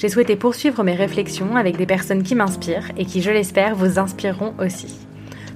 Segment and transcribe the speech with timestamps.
[0.00, 3.98] J'ai souhaité poursuivre mes réflexions avec des personnes qui m'inspirent et qui, je l'espère, vous
[3.98, 4.98] inspireront aussi.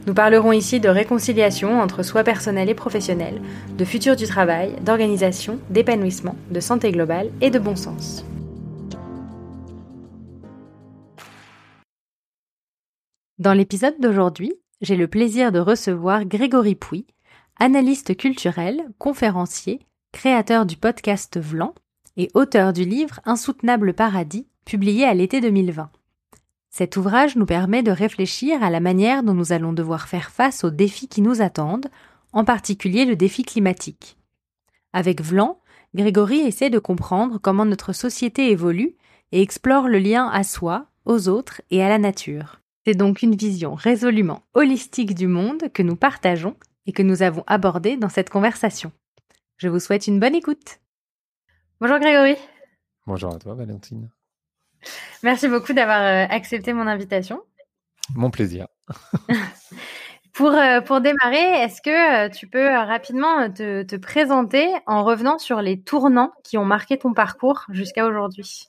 [0.06, 3.40] Nous parlerons ici de réconciliation entre soi personnel et professionnel,
[3.78, 8.22] de futur du travail, d'organisation, d'épanouissement, de santé globale et de bon sens.
[13.38, 17.06] Dans l'épisode d'aujourd'hui, j'ai le plaisir de recevoir Grégory Pouy,
[17.58, 19.80] analyste culturel, conférencier,
[20.12, 21.72] créateur du podcast Vlan
[22.16, 25.90] et auteur du livre Insoutenable Paradis, publié à l'été 2020.
[26.70, 30.64] Cet ouvrage nous permet de réfléchir à la manière dont nous allons devoir faire face
[30.64, 31.88] aux défis qui nous attendent,
[32.32, 34.16] en particulier le défi climatique.
[34.92, 35.60] Avec Vlan,
[35.94, 38.96] Grégory essaie de comprendre comment notre société évolue
[39.30, 42.60] et explore le lien à soi, aux autres et à la nature.
[42.84, 46.56] C'est donc une vision résolument holistique du monde que nous partageons
[46.86, 48.92] et que nous avons abordé dans cette conversation.
[49.56, 50.80] Je vous souhaite une bonne écoute.
[51.80, 52.36] Bonjour Grégory.
[53.06, 54.10] Bonjour à toi Valentine.
[55.22, 57.42] Merci beaucoup d'avoir euh, accepté mon invitation.
[58.14, 58.68] Mon plaisir.
[60.32, 65.38] pour, euh, pour démarrer, est-ce que euh, tu peux rapidement te, te, présenter en revenant
[65.38, 68.68] sur les tournants qui ont marqué ton parcours jusqu'à aujourd'hui?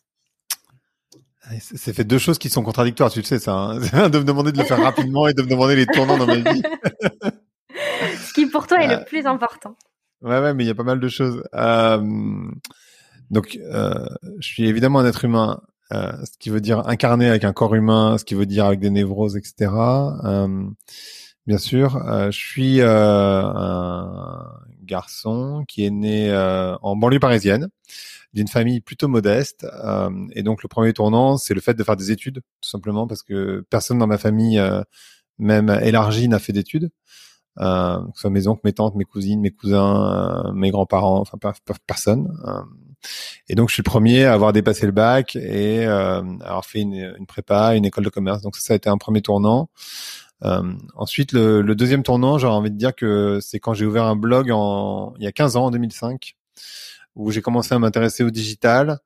[1.60, 3.54] C'est fait deux choses qui sont contradictoires, tu le sais ça.
[3.54, 6.26] Hein de me demander de le faire rapidement et de me demander les tournants dans
[6.26, 6.64] ma vie.
[8.18, 9.76] Ce qui pour toi est le plus important.
[10.22, 11.44] Ouais, ouais, mais il y a pas mal de choses.
[11.54, 12.02] Euh,
[13.32, 14.06] donc, euh,
[14.40, 17.76] je suis évidemment un être humain, euh, ce qui veut dire incarné avec un corps
[17.76, 19.72] humain, ce qui veut dire avec des névroses, etc.
[20.24, 20.68] Euh,
[21.48, 26.32] bien sûr, euh, je suis euh, un garçon qui est né
[26.82, 27.70] en banlieue parisienne,
[28.34, 29.66] d'une famille plutôt modeste.
[30.34, 33.24] et donc, le premier tournant, c'est le fait de faire des études, tout simplement, parce
[33.24, 34.62] que personne dans ma famille,
[35.40, 36.92] même élargie, n'a fait d'études
[37.60, 41.20] euh, que ce soit mes oncles, mes tantes, mes cousines, mes cousins, euh, mes grands-parents,
[41.22, 41.38] enfin
[41.88, 42.30] personne.
[43.50, 46.82] Et donc je suis le premier à avoir dépassé le bac et euh, avoir fait
[46.82, 48.42] une, prépa, une école de commerce.
[48.42, 49.70] Donc ça, ça a été un premier tournant.
[50.44, 54.16] Euh, ensuite, le, deuxième tournant, j'aurais envie de dire que c'est quand j'ai ouvert un
[54.16, 56.36] blog il y a 15 ans, en 2005,
[57.16, 59.00] où j'ai commencé à m'intéresser au digital,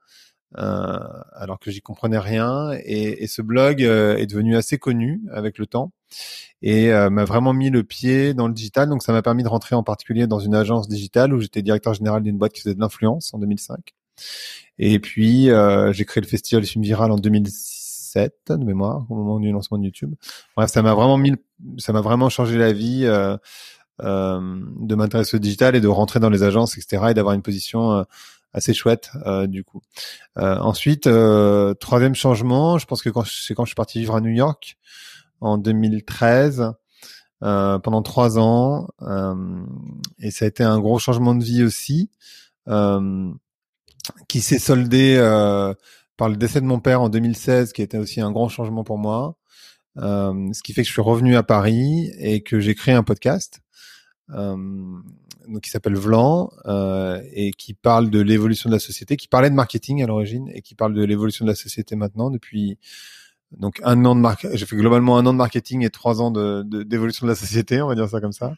[0.55, 2.71] alors que j'y comprenais rien.
[2.83, 5.91] Et, et ce blog est devenu assez connu avec le temps
[6.61, 8.89] et euh, m'a vraiment mis le pied dans le digital.
[8.89, 11.93] Donc ça m'a permis de rentrer en particulier dans une agence digitale où j'étais directeur
[11.93, 13.93] général d'une boîte qui faisait de l'influence en 2005.
[14.77, 19.39] Et puis euh, j'ai créé le festival Film Viral en 2007 de mémoire au moment
[19.39, 20.13] du lancement de YouTube.
[20.55, 21.33] Bref, ça m'a vraiment mis,
[21.77, 23.05] ça m'a vraiment changé la vie.
[23.05, 23.37] Euh,
[24.01, 24.39] euh,
[24.79, 27.91] de m'intéresser au digital et de rentrer dans les agences, etc., et d'avoir une position
[27.91, 28.03] euh,
[28.53, 29.81] assez chouette euh, du coup.
[30.35, 31.09] ensuite,
[31.79, 34.77] troisième changement, je pense que quand c'est quand je suis parti vivre à New York,
[35.41, 36.73] en 2013
[37.43, 39.63] euh, pendant trois ans euh,
[40.19, 42.09] et ça a été un gros changement de vie aussi
[42.67, 43.31] euh,
[44.27, 45.73] qui s'est soldé euh,
[46.17, 48.97] par le décès de mon père en 2016 qui était aussi un grand changement pour
[48.97, 49.37] moi
[49.97, 53.03] euh, ce qui fait que je suis revenu à Paris et que j'ai créé un
[53.03, 53.61] podcast
[55.49, 56.51] donc qui s'appelle Vlan
[57.33, 60.61] et qui parle de l'évolution de la société qui parlait de marketing à l'origine et
[60.61, 62.77] qui parle de l'évolution de la société maintenant depuis
[63.57, 66.31] donc un an de marque, j'ai fait globalement un an de marketing et trois ans
[66.31, 68.53] de d'évolution de, la société, on va dire ça comme ça.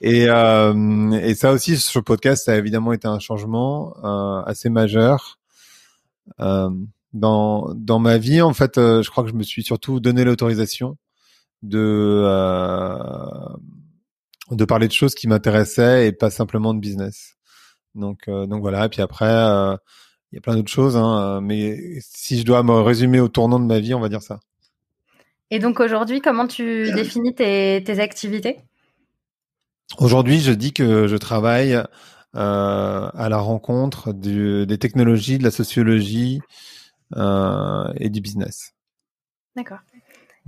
[0.00, 4.42] Et, euh, et ça aussi sur le podcast, ça a évidemment été un changement euh,
[4.42, 5.38] assez majeur
[6.40, 6.70] euh,
[7.12, 8.42] dans dans ma vie.
[8.42, 10.96] En fait, euh, je crois que je me suis surtout donné l'autorisation
[11.62, 11.78] de
[12.24, 12.86] euh,
[14.56, 17.34] de parler de choses qui m'intéressaient et pas simplement de business.
[17.94, 18.86] Donc euh, donc voilà.
[18.86, 22.80] Et puis après il y a plein d'autres choses, hein, mais si je dois me
[22.80, 24.40] résumer au tournant de ma vie, on va dire ça.
[25.50, 28.60] Et donc aujourd'hui, comment tu définis tes, tes activités?
[29.98, 35.50] Aujourd'hui, je dis que je travaille euh, à la rencontre du, des technologies, de la
[35.50, 36.40] sociologie
[37.16, 38.72] euh, et du business.
[39.54, 39.80] D'accord.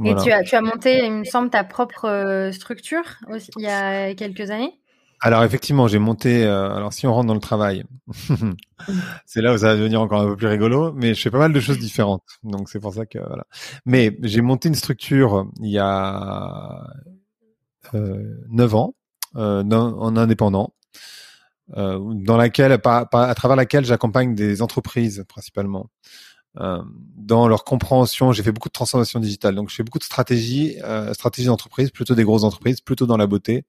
[0.05, 3.63] Et tu as, tu as monté, il me semble, ta propre euh, structure aussi, il
[3.63, 4.81] y a quelques années?
[5.21, 6.45] Alors effectivement, j'ai monté.
[6.45, 7.85] Euh, alors si on rentre dans le travail,
[9.27, 10.93] c'est là où ça va devenir encore un peu plus rigolo.
[10.93, 13.45] Mais je fais pas mal de choses différentes, donc c'est pour ça que voilà.
[13.87, 16.85] Mais j'ai monté une structure il y a
[17.95, 18.95] euh, 9 ans
[19.37, 20.75] euh, en indépendant,
[21.77, 25.91] euh, dans laquelle, à travers laquelle j'accompagne des entreprises principalement
[26.61, 26.83] euh,
[27.17, 28.33] dans leur compréhension.
[28.33, 31.91] J'ai fait beaucoup de transformation digitale, donc je fais beaucoup de stratégie, euh, stratégie d'entreprise,
[31.91, 33.65] plutôt des grosses entreprises, plutôt dans la beauté.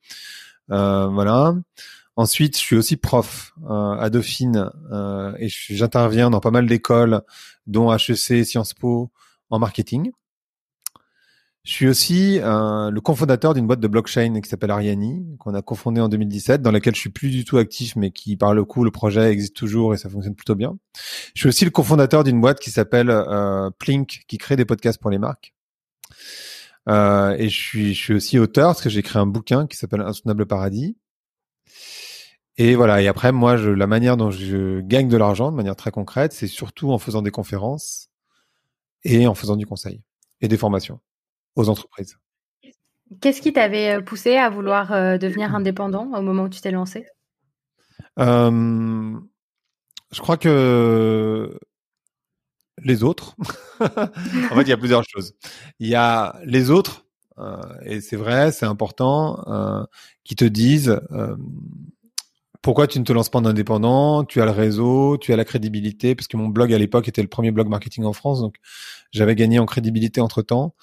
[0.72, 1.56] Euh, voilà.
[2.18, 7.22] Ensuite, je suis aussi prof euh, à Dauphine euh, et j'interviens dans pas mal d'écoles,
[7.68, 9.12] dont HEC, Sciences Po,
[9.50, 10.12] en marketing.
[11.66, 15.64] Je suis aussi euh, le cofondateur d'une boîte de blockchain qui s'appelle Ariani, qu'on a
[15.64, 18.64] cofondé en 2017, dans laquelle je suis plus du tout actif, mais qui, par le
[18.66, 20.78] coup, le projet existe toujours et ça fonctionne plutôt bien.
[21.34, 25.02] Je suis aussi le cofondateur d'une boîte qui s'appelle euh, Plink, qui crée des podcasts
[25.02, 25.56] pour les marques.
[26.88, 29.76] Euh, et je suis, je suis aussi auteur parce que j'ai écrit un bouquin qui
[29.76, 30.96] s'appelle Insoutenable Paradis.
[32.58, 33.02] Et voilà.
[33.02, 36.32] Et après, moi, je, la manière dont je gagne de l'argent, de manière très concrète,
[36.32, 38.10] c'est surtout en faisant des conférences
[39.04, 40.04] et en faisant du conseil
[40.42, 41.00] et des formations
[41.56, 42.18] aux entreprises.
[43.22, 46.72] Qu'est-ce qui t'avait euh, poussé à vouloir euh, devenir indépendant au moment où tu t'es
[46.72, 47.06] lancé
[48.20, 49.14] euh,
[50.12, 51.58] Je crois que
[52.82, 53.36] les autres.
[53.80, 53.88] en
[54.56, 55.36] fait, il y a plusieurs choses.
[55.80, 57.06] Il y a les autres,
[57.38, 59.84] euh, et c'est vrai, c'est important, euh,
[60.24, 61.00] qui te disent
[62.66, 64.24] pourquoi tu ne te lances pas en indépendant?
[64.24, 67.22] Tu as le réseau, tu as la crédibilité, parce que mon blog à l'époque était
[67.22, 68.56] le premier blog marketing en France, donc
[69.12, 70.74] j'avais gagné en crédibilité entre temps.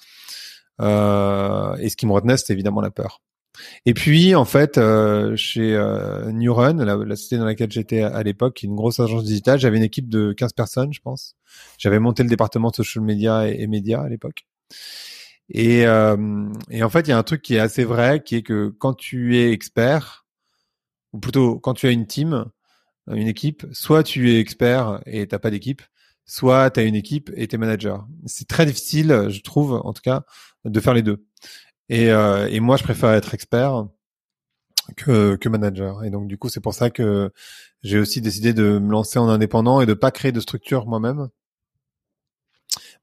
[0.81, 3.21] Euh, et ce qui me retenait, c'était évidemment la peur.
[3.85, 8.01] Et puis, en fait, euh, chez euh, New Run, la, la, société dans laquelle j'étais
[8.01, 11.35] à, l'époque, une grosse agence digitale, j'avais une équipe de 15 personnes, je pense.
[11.77, 14.47] J'avais monté le département social media et, et médias à l'époque.
[15.49, 18.37] Et, euh, et, en fait, il y a un truc qui est assez vrai, qui
[18.37, 20.25] est que quand tu es expert,
[21.13, 22.45] ou plutôt quand tu as une team,
[23.11, 25.81] une équipe, soit tu es expert et t'as pas d'équipe,
[26.25, 28.07] soit tu as une équipe et tu es manager.
[28.25, 30.23] C'est très difficile, je trouve, en tout cas,
[30.65, 31.25] de faire les deux.
[31.89, 33.87] Et, euh, moi, je préfère être expert
[34.97, 36.03] que, manager.
[36.03, 37.31] Et donc, du coup, c'est pour ça que
[37.83, 41.29] j'ai aussi décidé de me lancer en indépendant et de pas créer de structure moi-même.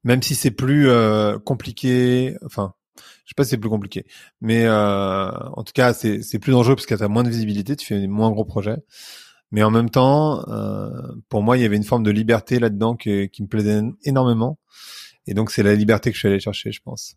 [0.03, 4.05] Même si c'est plus euh, compliqué, enfin, je sais pas si c'est plus compliqué,
[4.41, 7.29] mais euh, en tout cas, c'est, c'est plus dangereux parce que tu as moins de
[7.29, 8.77] visibilité, tu fais des moins gros projets.
[9.51, 10.89] Mais en même temps, euh,
[11.29, 14.57] pour moi, il y avait une forme de liberté là-dedans qui, me plaisait énormément.
[15.27, 17.15] Et donc, c'est la liberté que je suis allé chercher, je pense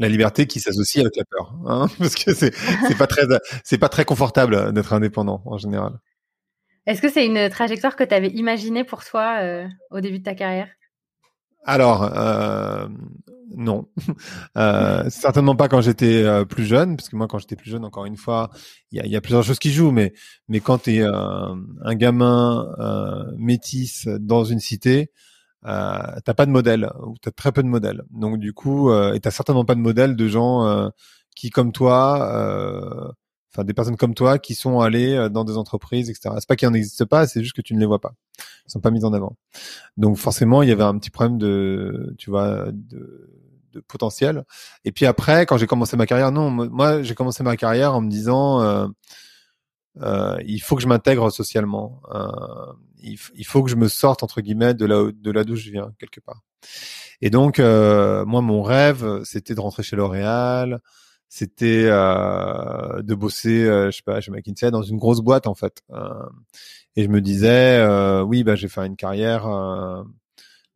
[0.00, 2.54] la liberté qui s'associe avec la peur, hein parce que c'est
[2.88, 3.24] c'est pas très
[3.64, 6.00] c'est pas très confortable d'être indépendant en général.
[6.86, 10.24] Est-ce que c'est une trajectoire que tu avais imaginée pour toi euh, au début de
[10.24, 10.68] ta carrière?
[11.64, 12.88] Alors euh,
[13.56, 13.88] non,
[14.56, 17.84] euh, certainement pas quand j'étais euh, plus jeune, parce que moi quand j'étais plus jeune,
[17.84, 18.50] encore une fois,
[18.92, 20.12] il y a, y a, plusieurs choses qui jouent, mais
[20.48, 22.66] mais quand tu es un gamin
[23.36, 25.10] métis dans une cité,
[25.66, 28.02] euh, t'as pas de modèle ou t'as très peu de modèles.
[28.10, 30.88] Donc du coup, euh, et t'as certainement pas de modèle de gens euh,
[31.36, 33.12] qui, comme toi, euh,
[33.52, 36.34] enfin des personnes comme toi, qui sont allées euh, dans des entreprises, etc.
[36.38, 38.14] C'est pas qu'ils n'existent pas, c'est juste que tu ne les vois pas.
[38.66, 39.36] Ils sont pas mis en avant.
[39.96, 43.30] Donc forcément, il y avait un petit problème de, tu vois, de,
[43.72, 44.44] de potentiel.
[44.84, 48.00] Et puis après, quand j'ai commencé ma carrière, non, moi j'ai commencé ma carrière en
[48.00, 48.62] me disant.
[48.62, 48.86] Euh,
[50.02, 52.00] euh, il faut que je m'intègre socialement.
[52.14, 52.28] Euh,
[53.02, 55.92] il, faut que je me sorte entre guillemets de là de là d'où je viens
[55.98, 56.42] quelque part.
[57.22, 60.80] Et donc euh, moi mon rêve c'était de rentrer chez L'Oréal,
[61.30, 65.54] c'était euh, de bosser euh, je sais pas chez McKinsey dans une grosse boîte en
[65.54, 65.82] fait.
[65.90, 66.28] Euh,
[66.96, 67.82] et je me disais
[68.22, 69.46] oui bah j'ai fait une carrière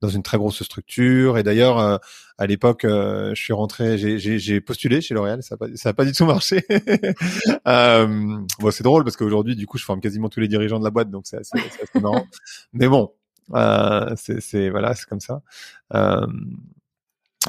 [0.05, 1.39] dans une très grosse structure.
[1.39, 1.97] Et d'ailleurs, euh,
[2.39, 6.13] à l'époque, euh, je suis rentré, j'ai postulé chez L'Oréal, ça n'a pas, pas, du
[6.13, 6.65] tout marché.
[7.69, 8.07] euh,
[8.61, 10.91] bon, c'est drôle parce qu'aujourd'hui, du coup, je forme quasiment tous les dirigeants de la
[10.91, 12.27] boîte, donc c'est assez, assez marrant.
[12.73, 13.13] Mais bon,
[13.55, 15.43] euh, c'est voilà, c'est comme ça.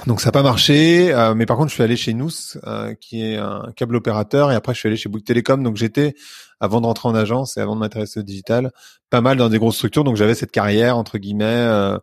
[0.07, 2.29] Donc ça n'a pas marché, euh, mais par contre je suis allé chez Nous,
[2.67, 5.63] euh, qui est un câble opérateur, et après je suis allé chez Bouygues Télécom.
[5.63, 6.15] Donc j'étais,
[6.59, 8.71] avant de rentrer en agence et avant de m'intéresser au digital,
[9.09, 10.03] pas mal dans des grosses structures.
[10.03, 11.97] Donc j'avais cette carrière entre guillemets euh,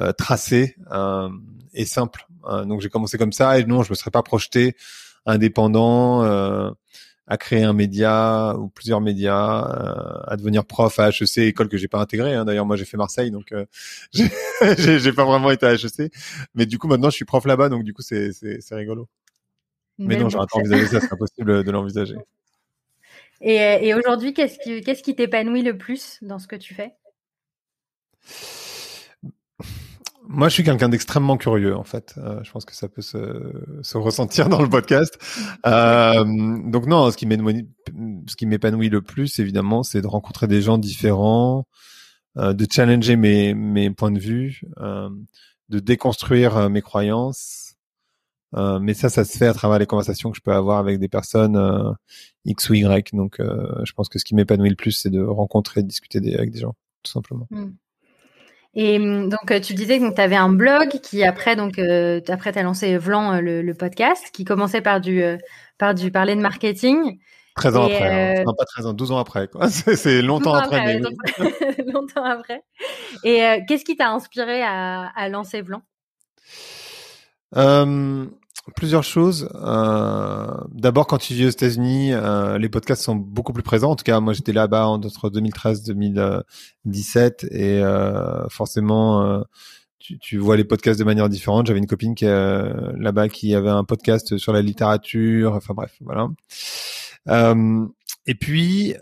[0.00, 1.28] euh, tracé euh,
[1.72, 2.26] et simple.
[2.64, 4.74] Donc j'ai commencé comme ça et non, je me serais pas projeté
[5.26, 6.22] indépendant
[7.30, 9.60] à créer un média ou plusieurs médias,
[10.26, 12.34] à devenir prof à HEC, école que j'ai pas intégrée.
[12.34, 12.44] Hein.
[12.44, 13.64] D'ailleurs, moi, j'ai fait Marseille, donc euh,
[14.12, 16.12] j'ai pas vraiment été à HEC.
[16.56, 18.32] Mais du coup, maintenant, je suis prof là-bas, donc du coup, c'est
[18.72, 19.08] rigolo.
[19.98, 22.16] Mais non, j'aurais pas envisagé ça, c'est impossible de l'envisager.
[23.40, 26.94] Et, et aujourd'hui, qu'est-ce qui qu'est-ce qui t'épanouit le plus dans ce que tu fais?
[30.32, 32.14] Moi, je suis quelqu'un d'extrêmement curieux, en fait.
[32.18, 33.18] Euh, je pense que ça peut se,
[33.82, 35.18] se ressentir dans le podcast.
[35.66, 36.24] Euh,
[36.70, 41.66] donc non, ce qui m'épanouit le plus, évidemment, c'est de rencontrer des gens différents,
[42.38, 45.10] euh, de challenger mes, mes points de vue, euh,
[45.68, 47.74] de déconstruire euh, mes croyances.
[48.54, 51.00] Euh, mais ça, ça se fait à travers les conversations que je peux avoir avec
[51.00, 51.96] des personnes
[52.44, 53.14] X ou Y.
[53.14, 56.52] Donc, je pense que ce qui m'épanouit le plus, c'est de rencontrer, de discuter avec
[56.52, 57.48] des gens, tout simplement.
[57.50, 57.70] Hmm.
[58.74, 61.78] Et hum, donc, tu disais que tu avais un blog qui, après, donc,
[62.28, 65.22] après, tu as lancé Vlan, le, podcast, qui commençait par du,
[65.78, 67.18] par du parler de marketing.
[67.56, 68.44] 13 ans après, hein.
[68.46, 69.48] non, pas 13 ans, 12 ans après.
[69.96, 70.98] C'est longtemps après.
[71.92, 72.62] longtemps après.
[73.24, 75.82] Et qu'est-ce qui t'a inspiré à, à lancer Vlan?
[77.56, 78.26] Euh,
[78.70, 79.48] plusieurs choses.
[79.54, 83.90] Euh, D'abord, quand tu vis aux États-Unis, euh, les podcasts sont beaucoup plus présents.
[83.90, 89.42] En tout cas, moi, j'étais là-bas entre 2013 2017 et euh, forcément, euh,
[89.98, 91.66] tu, tu, vois les podcasts de manière différente.
[91.66, 95.54] J'avais une copine qui euh, là-bas qui avait un podcast sur la littérature.
[95.54, 96.28] Enfin bref, voilà.
[98.26, 98.94] et puis,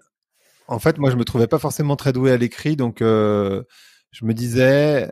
[0.67, 3.65] en fait, moi, je me trouvais pas forcément très doué à l'écrit, donc je
[4.23, 5.11] me disais,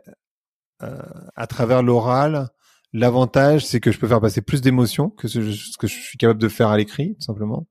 [0.79, 2.49] à travers l'oral
[2.93, 5.39] L'avantage, c'est que je peux faire passer plus d'émotions que ce,
[5.77, 7.67] que je suis capable de faire à l'écrit, tout simplement.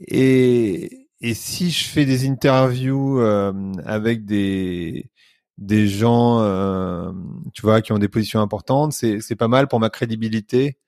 [0.00, 3.52] Et, et si je fais des interviews euh,
[3.84, 5.10] avec des
[5.58, 7.10] des gens, euh,
[7.52, 10.78] tu vois, qui ont des positions importantes, c'est pas mal pour ma crédibilité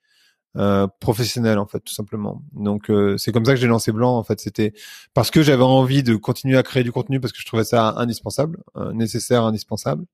[0.56, 2.42] euh, professionnelle en fait, tout simplement.
[2.52, 4.16] Donc euh, c'est comme ça que j'ai lancé Blanc.
[4.16, 4.72] En fait, c'était
[5.14, 7.94] parce que j'avais envie de continuer à créer du contenu parce que je trouvais ça
[7.96, 10.04] indispensable, euh, nécessaire, indispensable.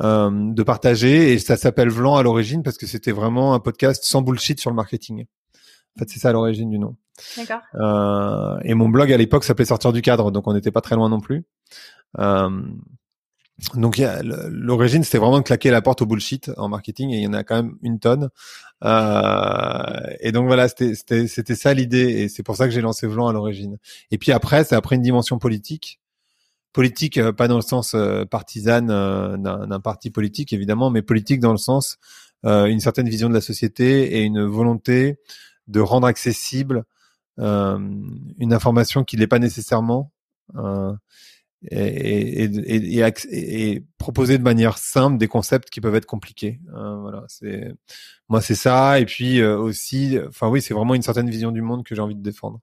[0.00, 4.04] Euh, de partager et ça s'appelle Vlan à l'origine parce que c'était vraiment un podcast
[4.04, 5.26] sans bullshit sur le marketing.
[5.96, 6.96] En fait, c'est ça à l'origine du nom.
[7.36, 7.60] D'accord.
[7.74, 10.94] Euh, et mon blog à l'époque s'appelait Sortir du cadre, donc on n'était pas très
[10.94, 11.44] loin non plus.
[12.18, 12.48] Euh,
[13.74, 14.00] donc
[14.50, 17.32] l'origine, c'était vraiment de claquer la porte au bullshit en marketing, et il y en
[17.32, 18.30] a quand même une tonne.
[18.84, 20.94] Euh, et donc voilà, c'était
[21.26, 23.78] c'était ça l'idée, et c'est pour ça que j'ai lancé Vlan à l'origine.
[24.12, 25.98] Et puis après, c'est après une dimension politique
[26.72, 31.40] politique, euh, pas dans le sens euh, partisan euh, d'un parti politique évidemment, mais politique
[31.40, 31.98] dans le sens
[32.44, 35.18] une certaine vision de la société et une volonté
[35.66, 36.84] de rendre accessible
[37.36, 40.12] une information qui n'est pas nécessairement
[41.68, 46.60] et, et, et, proposer de manière simple des concepts qui peuvent être compliqués.
[46.70, 47.74] voilà, c'est
[48.28, 49.00] moi c'est ça.
[49.00, 52.14] Et puis aussi, enfin oui, c'est vraiment une certaine vision du monde que j'ai envie
[52.14, 52.60] de défendre.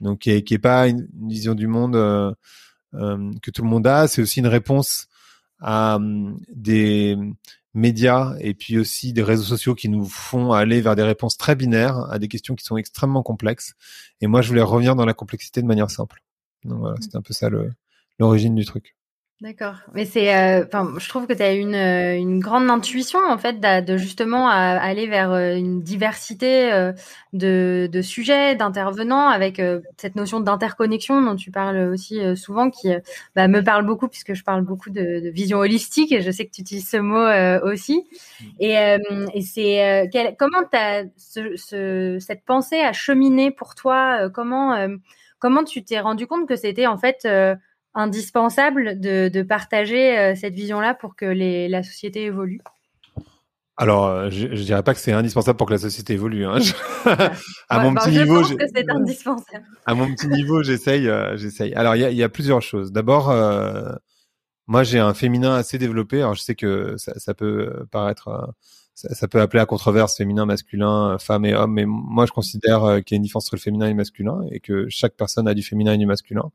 [0.00, 2.32] Donc qui est, pas une, vision du monde euh,
[3.42, 4.08] que tout le monde a.
[4.08, 5.08] C'est aussi une réponse
[5.60, 7.16] à hum, des
[7.74, 11.56] médias et puis aussi des réseaux sociaux qui nous font aller vers des réponses très
[11.56, 13.74] binaires à des questions qui sont extrêmement complexes.
[14.20, 16.22] Et moi, je voulais revenir dans la complexité de manière simple.
[16.64, 17.02] Donc voilà, mmh.
[17.02, 17.48] c'est un peu ça
[18.18, 18.96] l'origine du truc.
[19.40, 19.74] D'accord.
[19.92, 20.64] Mais c'est, euh,
[20.98, 25.08] je trouve que tu as une, euh, une grande intuition en fait de, justement aller
[25.08, 26.70] vers euh, une diversité
[27.32, 29.60] de, de sujets, d'intervenants, avec
[29.96, 32.90] cette notion d'interconnexion dont tu parles aussi souvent, qui
[33.34, 36.46] bah, me parle beaucoup puisque je parle beaucoup de, de, vision holistique et je sais
[36.46, 37.26] que tu utilises ce mot
[37.68, 38.06] aussi.
[38.60, 38.74] Et,
[39.34, 44.88] et c'est comment as ce, ce, cette pensée a cheminé pour toi Comment
[45.40, 47.26] comment tu t'es rendu compte que c'était en fait
[47.94, 52.60] indispensable de, de partager euh, cette vision-là pour que les, la société évolue
[53.76, 56.46] alors, euh, je, je dirais pas que c'est indispensable pour que la société évolue.
[56.46, 56.58] Hein.
[57.68, 58.42] à mon petit niveau.
[59.86, 61.74] À mon petit niveau, j'essaye, euh, j'essaye.
[61.74, 62.92] Alors, il y a, y a, plusieurs choses.
[62.92, 63.92] D'abord, euh,
[64.68, 66.18] moi, j'ai un féminin assez développé.
[66.18, 68.54] Alors, je sais que ça, ça peut paraître
[68.94, 73.00] ça, peut appeler à controverse féminin, masculin, femme et homme, mais moi je considère euh,
[73.00, 75.48] qu'il y a une différence entre le féminin et le masculin et que chaque personne
[75.48, 76.50] a du féminin et du masculin,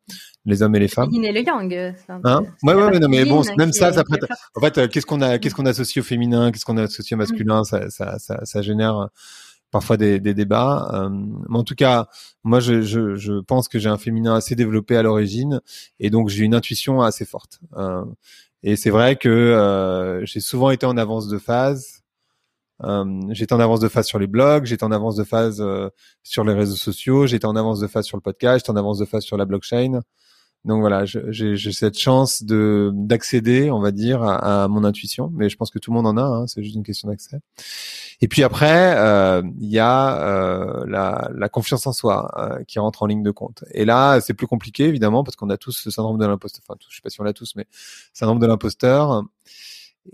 [0.45, 1.09] les hommes et les femmes.
[1.11, 1.73] Le et le yang.
[1.73, 1.91] Euh,
[2.23, 4.23] hein ouais, ouais, ouais, non, mais bon, même ça, ça prête...
[4.55, 7.15] En fait, euh, qu'est-ce qu'on a, qu'est-ce qu'on associe au féminin, qu'est-ce qu'on associe au
[7.17, 7.19] mm.
[7.19, 9.09] masculin, ça, ça, ça, ça, génère
[9.69, 11.09] parfois des, des débats.
[11.49, 12.07] mais en tout cas,
[12.45, 15.59] moi, je, je, je pense que j'ai un féminin assez développé à l'origine
[15.99, 17.59] et donc j'ai une intuition assez forte.
[18.63, 21.98] et c'est vrai que j'ai souvent été en avance de phase euh,
[23.31, 25.89] j'étais en avance de phase sur les blogs, j'étais en avance de phase euh,
[26.23, 28.99] sur les réseaux sociaux, j'étais en avance de phase sur le podcast, j'étais en avance
[28.99, 30.01] de phase sur la blockchain.
[30.65, 35.55] Donc voilà, j'ai cette chance de d'accéder, on va dire, à, mon intuition, mais je
[35.55, 37.39] pense que tout le monde en a, hein, c'est juste une question d'accès.
[38.19, 42.77] Et puis après, euh, il y a euh, la, la, confiance en soi euh, qui
[42.79, 43.63] rentre en ligne de compte.
[43.71, 46.61] Et là, c'est plus compliqué évidemment parce qu'on a tous ce syndrome de l'imposteur.
[46.67, 47.65] Enfin, je sais pas si on l'a tous, mais
[48.11, 49.23] syndrome de l'imposteur.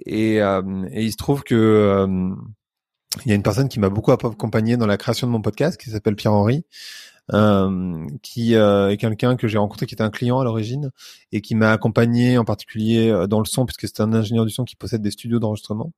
[0.06, 0.62] Et, euh,
[0.94, 2.36] il se trouve que euh,
[3.26, 5.80] il y a une personne qui m'a beaucoup accompagné dans la création de mon podcast,
[5.80, 6.66] qui s'appelle Pierre-Henri,
[7.34, 10.92] euh, qui euh, est quelqu'un que j'ai rencontré, qui était un client à l'origine,
[11.32, 14.66] et qui m'a accompagné en particulier dans le son, puisque c'est un ingénieur du son
[14.66, 15.94] qui possède des studios d'enregistrement.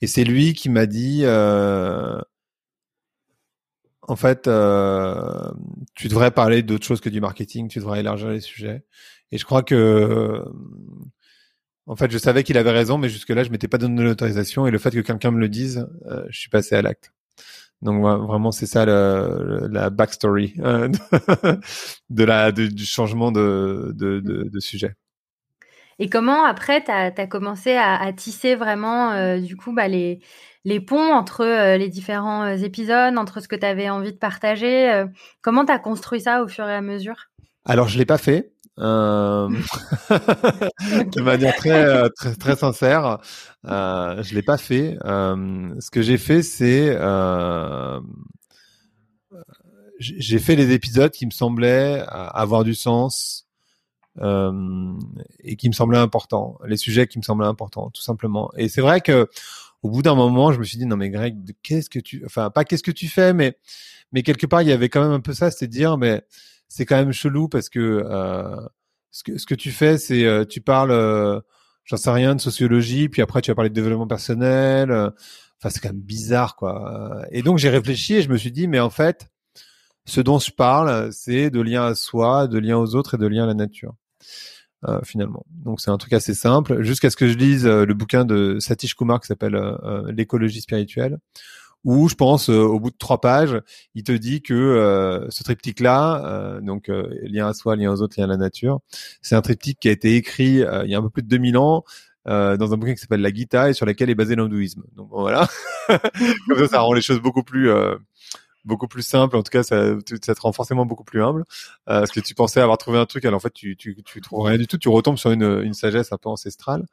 [0.00, 2.20] Et c'est lui qui m'a dit, euh,
[4.06, 5.50] en fait, euh,
[5.94, 8.84] tu devrais parler d'autre chose que du marketing, tu devrais élargir les sujets.
[9.32, 10.44] Et je crois que
[11.86, 14.66] en fait, je savais qu'il avait raison, mais jusque-là, je m'étais pas donné l'autorisation.
[14.66, 17.12] Et le fait que quelqu'un me le dise, euh, je suis passé à l'acte.
[17.84, 20.88] Donc vraiment, c'est ça le, la backstory euh,
[22.08, 24.94] de la du changement de, de, sujet.
[25.98, 30.20] Et comment après, tu as, commencé à, à, tisser vraiment, euh, du coup, bah, les,
[30.64, 35.04] les ponts entre euh, les différents épisodes, entre ce que tu avais envie de partager
[35.42, 37.28] Comment tu as construit ça au fur et à mesure?
[37.66, 38.53] Alors, je l'ai pas fait.
[38.78, 39.52] de
[41.20, 43.18] manière très, très, très sincère,
[43.64, 44.96] je l'ai pas fait.
[45.02, 46.96] ce que j'ai fait, c'est
[49.98, 53.44] j'ai fait les épisodes qui me semblaient avoir du sens,
[54.20, 54.92] euh,
[55.40, 58.50] et qui me semblait important, les sujets qui me semblaient importants, tout simplement.
[58.56, 59.28] Et c'est vrai que
[59.82, 62.50] au bout d'un moment, je me suis dit non mais Greg, qu'est-ce que tu, enfin
[62.50, 63.58] pas qu'est-ce que tu fais, mais
[64.12, 66.22] mais quelque part il y avait quand même un peu ça, c'est de dire mais
[66.68, 68.60] c'est quand même chelou parce que euh,
[69.10, 71.40] ce que ce que tu fais, c'est euh, tu parles, euh,
[71.84, 74.90] j'en sais rien de sociologie, puis après tu vas parler de développement personnel.
[74.92, 77.24] Enfin c'est quand même bizarre quoi.
[77.30, 79.28] Et donc j'ai réfléchi et je me suis dit mais en fait
[80.06, 83.26] ce dont je parle, c'est de lien à soi, de lien aux autres et de
[83.26, 83.94] lien à la nature.
[84.86, 85.46] Euh, finalement.
[85.48, 86.82] Donc c'est un truc assez simple.
[86.82, 91.18] Jusqu'à ce que je lise le bouquin de Satish Kumar qui s'appelle euh, l'écologie spirituelle,
[91.84, 93.60] où je pense au bout de trois pages,
[93.94, 96.90] il te dit que ce triptyque-là, donc
[97.22, 98.80] lien à soi, lien aux autres, lien à la nature,
[99.22, 101.58] c'est un triptyque qui a été écrit il y a un peu plus de 2000
[101.58, 101.84] ans.
[102.26, 104.82] dans un bouquin qui s'appelle la Gita et sur lequel est basé l'hindouisme.
[104.96, 105.46] Donc voilà,
[105.88, 107.70] comme ça, ça rend les choses beaucoup plus
[108.64, 109.36] beaucoup plus simple.
[109.36, 111.44] En tout cas, ça, ça te rend forcément beaucoup plus humble.
[111.88, 114.20] Euh, parce que tu pensais avoir trouvé un truc, alors en fait, tu, tu, tu
[114.20, 114.78] trouves rien du tout.
[114.78, 116.86] Tu retombes sur une, une sagesse un peu ancestrale.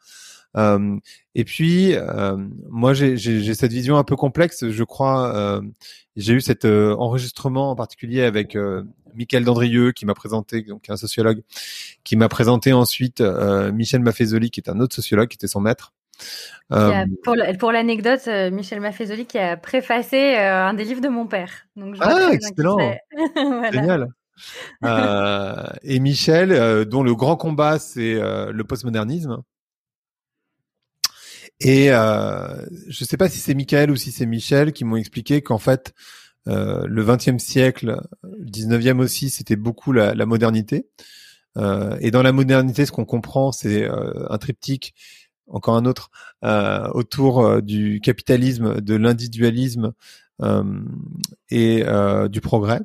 [0.58, 0.98] Euh,
[1.34, 2.36] et puis, euh,
[2.70, 4.70] moi, j'ai cette vision un peu complexe.
[4.70, 5.62] Je crois, euh,
[6.16, 8.84] j'ai eu cet euh, enregistrement en particulier avec euh,
[9.16, 11.42] Michael Dandrieux qui m'a présenté, donc un sociologue,
[12.04, 15.94] qui m'a présenté ensuite Michel Maffezoli, qui est un autre sociologue, qui était son maître.
[16.72, 17.06] Euh,
[17.60, 21.52] pour l'anecdote, euh, Michel Maffezoli qui a préfacé euh, un des livres de mon père.
[21.76, 22.78] Donc ah, excellent
[23.72, 24.08] Génial
[25.84, 29.42] Et Michel, dont le grand combat, c'est le postmodernisme.
[31.60, 35.42] Et je ne sais pas si c'est Michael ou si c'est Michel qui m'ont expliqué
[35.42, 35.94] qu'en fait,
[36.46, 40.88] le XXe siècle, le XIXe aussi, c'était beaucoup la, la modernité.
[42.00, 44.96] et dans la modernité, ce qu'on comprend, c'est un triptyque
[45.52, 46.10] encore un autre,
[46.44, 49.94] euh, autour euh, du capitalisme, de l'individualisme
[50.42, 50.64] euh,
[51.50, 51.84] et
[52.30, 52.82] du progrès,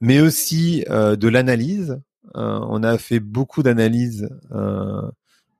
[0.00, 2.00] mais aussi de l'analyse.
[2.34, 4.28] on a fait beaucoup d'analyses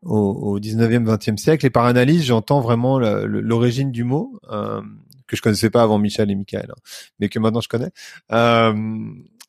[0.02, 4.38] au, 19e, 20e siècle, et par analyse, j'entends vraiment l'origine du mot
[5.26, 6.80] que je connaissais pas avant Michel et Michael, hein,
[7.20, 7.90] mais que maintenant je connais.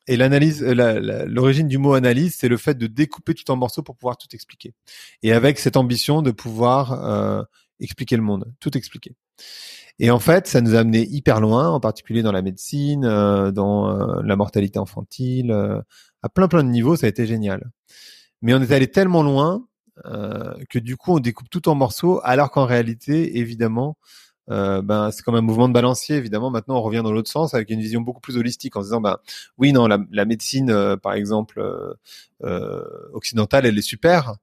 [0.06, 3.82] Et l'analyse, euh, l'origine du mot analyse, c'est le fait de découper tout en morceaux
[3.82, 4.74] pour pouvoir tout expliquer.
[5.22, 7.42] Et avec cette ambition de pouvoir euh,
[7.80, 9.14] expliquer le monde, tout expliquer.
[9.98, 13.50] Et en fait, ça nous a amené hyper loin, en particulier dans la médecine, euh,
[13.50, 15.52] dans la mortalité infantile,
[16.22, 17.70] à plein plein de niveaux, ça a été génial.
[18.42, 19.66] Mais on est allé tellement loin
[20.04, 23.98] que du coup, on découpe tout en morceaux, alors qu'en réalité, évidemment,
[24.50, 26.50] euh, ben c'est comme un mouvement de balancier évidemment.
[26.50, 29.00] Maintenant on revient dans l'autre sens avec une vision beaucoup plus holistique en se disant
[29.00, 29.18] ben
[29.58, 31.62] oui non la, la médecine euh, par exemple
[32.42, 34.34] euh, occidentale elle est super.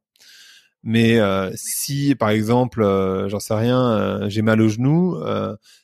[0.83, 1.19] Mais
[1.55, 2.81] si par exemple
[3.27, 5.17] j'en sais rien j'ai mal au genou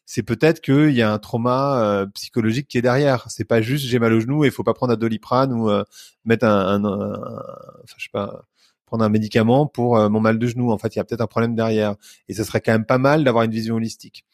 [0.06, 3.26] c'est peut-être qu'il y a un trauma psychologique qui est derrière.
[3.30, 5.70] C'est pas juste j'ai mal au genou et il faut pas prendre un doliprane ou
[6.24, 7.14] mettre un, un, un,
[7.84, 8.46] enfin je sais pas
[9.02, 10.72] un médicament pour euh, mon mal de genou.
[10.72, 11.96] En fait, il y a peut-être un problème derrière.
[12.30, 14.26] Et ce serait quand même pas mal d'avoir une vision holistique.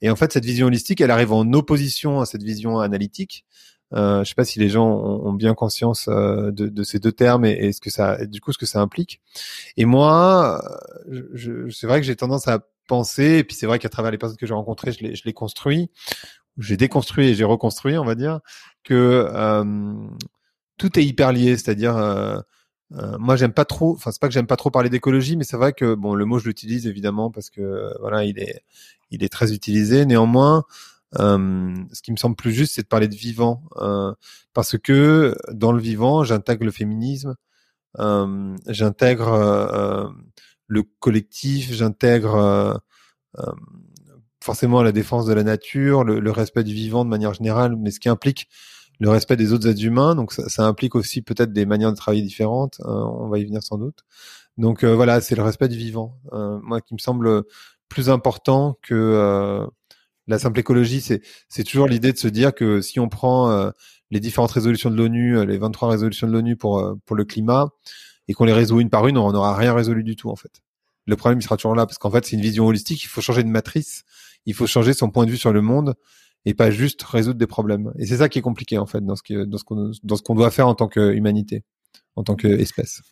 [0.00, 3.44] Et en fait, cette vision holistique, elle arrive en opposition à cette vision analytique.
[3.94, 7.12] Euh, je sais pas si les gens ont, bien conscience euh, de, de, ces deux
[7.12, 9.22] termes et, et, ce que ça, du coup, ce que ça implique.
[9.76, 10.62] Et moi,
[11.10, 14.18] je, c'est vrai que j'ai tendance à penser, et puis c'est vrai qu'à travers les
[14.18, 15.90] personnes que j'ai rencontrées, je les, je les construis,
[16.58, 18.40] j'ai déconstruit et j'ai reconstruit, on va dire,
[18.84, 19.94] que euh,
[20.76, 21.96] tout est hyper lié, c'est-à-dire
[22.94, 23.92] euh, moi, j'aime pas trop.
[23.92, 26.24] Enfin, c'est pas que j'aime pas trop parler d'écologie, mais c'est vrai que bon, le
[26.24, 28.62] mot je l'utilise évidemment parce que voilà, il est,
[29.10, 30.06] il est très utilisé.
[30.06, 30.64] Néanmoins,
[31.18, 34.12] euh, ce qui me semble plus juste, c'est de parler de vivant, euh,
[34.52, 37.36] parce que dans le vivant, j'intègre le féminisme,
[37.98, 40.08] euh, j'intègre euh,
[40.66, 42.80] le collectif, j'intègre
[44.42, 47.90] forcément la défense de la nature, le, le, respect du vivant de manière générale, mais
[47.90, 48.48] ce qui implique
[49.00, 50.14] le respect des autres êtres humains.
[50.14, 52.80] Donc ça, ça implique aussi peut-être des manières de travailler différentes.
[52.80, 54.04] Euh, on va y venir sans doute.
[54.56, 56.18] Donc euh, voilà, c'est le respect du vivant.
[56.32, 57.44] Euh, moi, qui me semble
[57.88, 59.66] plus important que
[60.26, 61.00] la simple écologie.
[61.00, 63.72] C'est c'est toujours l'idée de se dire que si on prend
[64.10, 67.70] les différentes résolutions de l'ONU, les 23 résolutions de l'ONU pour pour le climat,
[68.28, 70.60] et qu'on les résout une par une, on n'aura rien résolu du tout en fait.
[71.06, 73.02] Le problème il sera toujours là parce qu'en fait c'est une vision holistique.
[73.04, 74.04] Il faut changer de matrice.
[74.44, 75.94] Il faut changer son point de vue sur le monde
[76.44, 77.92] et pas juste résoudre des problèmes.
[77.98, 80.88] Et c'est ça qui est compliqué en fait dans ce qu'on doit faire en tant
[80.88, 81.64] qu'humanité,
[82.16, 83.02] en tant qu'espèce.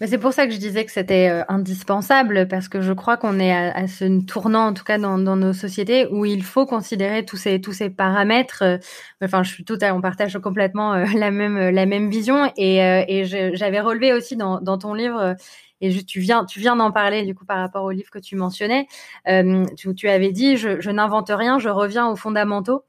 [0.00, 3.16] Mais c'est pour ça que je disais que c'était euh, indispensable parce que je crois
[3.16, 7.24] qu'on est à, ce tournant, en tout cas dans, nos sociétés, où il faut considérer
[7.24, 8.62] tous ces paramètres.
[8.62, 8.78] Euh,
[9.22, 13.22] enfin, je suis à, on partage complètement euh, la même vision et,
[13.54, 15.36] j'avais relevé aussi dans ton livre.
[15.82, 18.36] Et tu viens, tu viens d'en parler du coup par rapport au livre que tu
[18.36, 18.86] mentionnais.
[19.26, 22.84] Tu, tu, avais dit, je, je n'invente rien, je reviens aux fondamentaux.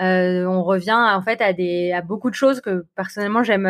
[0.00, 3.68] Euh, on revient en fait à des à beaucoup de choses que personnellement j'aime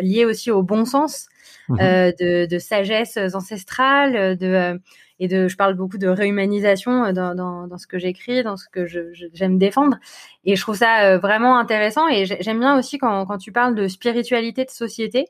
[0.00, 1.28] lier aussi au bon sens
[1.68, 4.78] Mmh euh, de, de, sagesse ancestrale, de euh,
[5.20, 8.56] et de, je parle beaucoup de réhumanisation euh, dans, dans, dans ce que j'écris, dans
[8.56, 9.98] ce que j'aime je, défendre.
[10.44, 12.08] Et je trouve ça vraiment intéressant.
[12.08, 15.26] Et j'aime bien aussi quand, quand tu parles de spiritualité de société.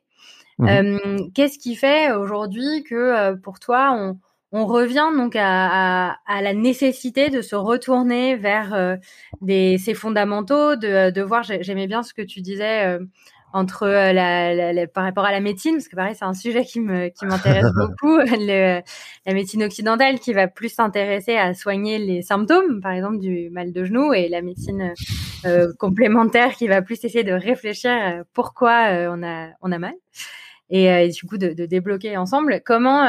[0.62, 4.18] Mmh euh, Qu'est-ce qui fait aujourd'hui que pour toi, on,
[4.52, 8.98] on revient donc à, à, à, la nécessité de se retourner vers
[9.40, 12.98] des, ces fondamentaux, de, de voir, j'aimais bien ce que tu disais
[13.52, 16.64] entre euh, la, la, par rapport à la médecine, parce que pareil, c'est un sujet
[16.64, 18.80] qui me qui m'intéresse beaucoup, le,
[19.26, 23.72] la médecine occidentale qui va plus s'intéresser à soigner les symptômes, par exemple du mal
[23.72, 24.94] de genou, et la médecine
[25.44, 29.94] euh, complémentaire qui va plus essayer de réfléchir euh, pourquoi on a on a mal,
[30.72, 32.60] et, du coup de, débloquer ensemble.
[32.64, 33.08] Comment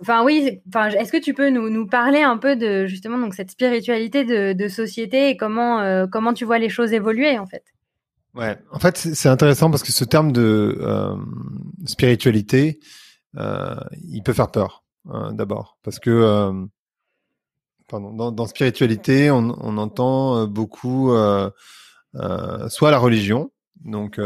[0.00, 3.34] Enfin oui, enfin est-ce que tu peux nous, nous parler un peu de justement donc
[3.34, 7.64] cette spiritualité de, société et comment comment tu vois les choses évoluer en fait?
[8.34, 11.14] Ouais, en fait, c'est intéressant parce que ce terme de euh,
[11.84, 12.80] spiritualité,
[13.36, 13.76] euh,
[14.08, 14.84] il peut faire peur
[15.32, 16.52] d'abord, parce que euh,
[17.92, 21.50] pardon, dans, spiritualité, on, on entend euh, beaucoup euh,
[22.14, 23.52] euh, soit la religion,
[23.84, 24.20] donc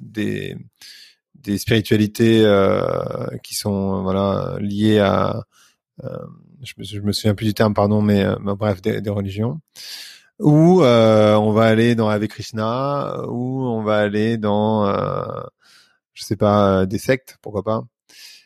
[0.00, 0.56] des
[1.46, 2.44] des spiritualités
[3.42, 5.42] qui sont voilà liées à,
[6.02, 9.60] je me, je me souviens plus du terme, pardon, mais, mais bref, des, des religions
[10.38, 15.24] ou euh, on va aller dans Ave Krishna, ou on va aller dans, euh,
[16.12, 17.80] je sais pas, des sectes, pourquoi pas.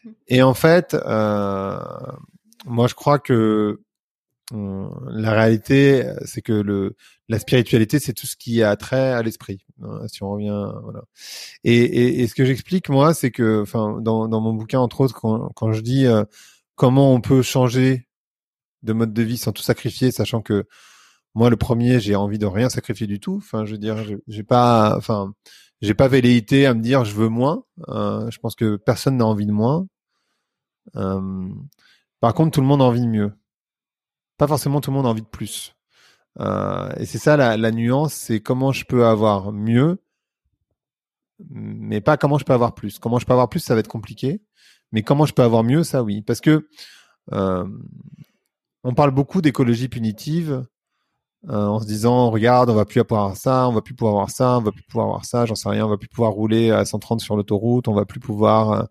[0.05, 0.11] Mmh.
[0.29, 1.79] Et en fait, euh,
[2.65, 3.81] moi je crois que
[4.53, 6.97] euh, la réalité, c'est que le
[7.31, 9.65] la spiritualité, c'est tout ce qui a trait à l'esprit.
[9.83, 11.05] Hein, si on revient, voilà.
[11.63, 15.01] Et, et, et ce que j'explique moi, c'est que, enfin, dans, dans mon bouquin entre
[15.01, 16.25] autres, quand, quand je dis euh,
[16.75, 18.09] comment on peut changer
[18.83, 20.67] de mode de vie sans tout sacrifier, sachant que
[21.37, 23.37] moi, le premier, j'ai envie de rien sacrifier du tout.
[23.37, 25.33] Enfin, je veux dire, j'ai pas, enfin,
[25.83, 27.63] j'ai pas velléité à me dire je veux moins.
[27.91, 29.87] Euh, je pense que personne n'a envie de moins.
[30.97, 31.49] Euh,
[32.19, 33.33] par contre, tout le monde a envie de mieux.
[34.37, 35.77] Pas forcément tout le monde a envie de plus.
[36.39, 39.99] Euh, et c'est ça la, la nuance, c'est comment je peux avoir mieux,
[41.51, 42.99] mais pas comment je peux avoir plus.
[42.99, 44.41] Comment je peux avoir plus, ça va être compliqué.
[44.93, 46.23] Mais comment je peux avoir mieux, ça oui.
[46.23, 46.69] Parce que
[47.33, 47.67] euh,
[48.85, 50.67] on parle beaucoup d'écologie punitive
[51.49, 54.31] euh, en se disant regarde on va plus avoir ça on va plus pouvoir avoir
[54.31, 56.71] ça on va plus pouvoir avoir ça j'en sais rien on va plus pouvoir rouler
[56.71, 58.85] à 130 sur l'autoroute on va plus pouvoir euh,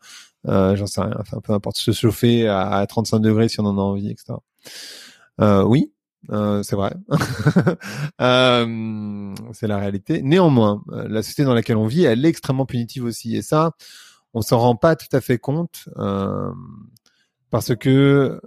[0.47, 3.77] euh, j'en sais rien enfin peu importe se chauffer à, 35 degrés si on en
[3.77, 4.33] a envie etc
[5.41, 5.91] euh, oui
[6.31, 6.93] euh, c'est vrai
[8.21, 13.05] euh, c'est la réalité néanmoins la société dans laquelle on vit elle est extrêmement punitive
[13.05, 13.71] aussi et ça
[14.33, 15.87] on s'en rend pas tout à fait compte
[17.49, 18.41] parce que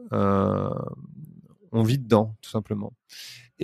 [1.72, 2.92] on vit dedans tout simplement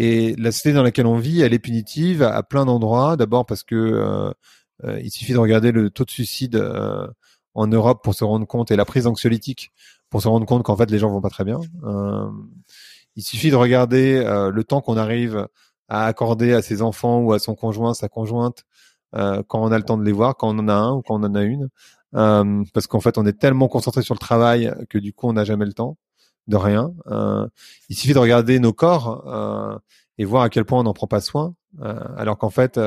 [0.01, 3.17] et la société dans laquelle on vit, elle est punitive à, plein d'endroits.
[3.17, 4.31] D'abord parce que euh,
[4.85, 7.09] euh, il suffit de regarder le taux de suicide euh,
[7.55, 9.73] en Europe pour se rendre compte et la prise anxiolytique
[10.09, 11.59] pour se rendre compte qu'en fait les gens vont pas très bien.
[13.19, 15.47] Il suffit de regarder le temps qu'on arrive
[15.89, 18.65] à accorder à ses enfants ou à son conjoint, sa conjointe,
[19.13, 21.21] quand on a le temps de les voir, quand on en a un ou quand
[21.21, 21.69] on en a une.
[22.13, 25.45] parce qu'en fait, on est tellement concentré sur le travail que du coup, on n'a
[25.45, 25.99] jamais le temps
[26.49, 26.93] de rien.
[27.07, 27.47] Euh,
[27.89, 29.79] il suffit de regarder nos corps euh,
[30.17, 32.81] et voir à quel point on n'en prend pas soin, euh, alors qu'en fait,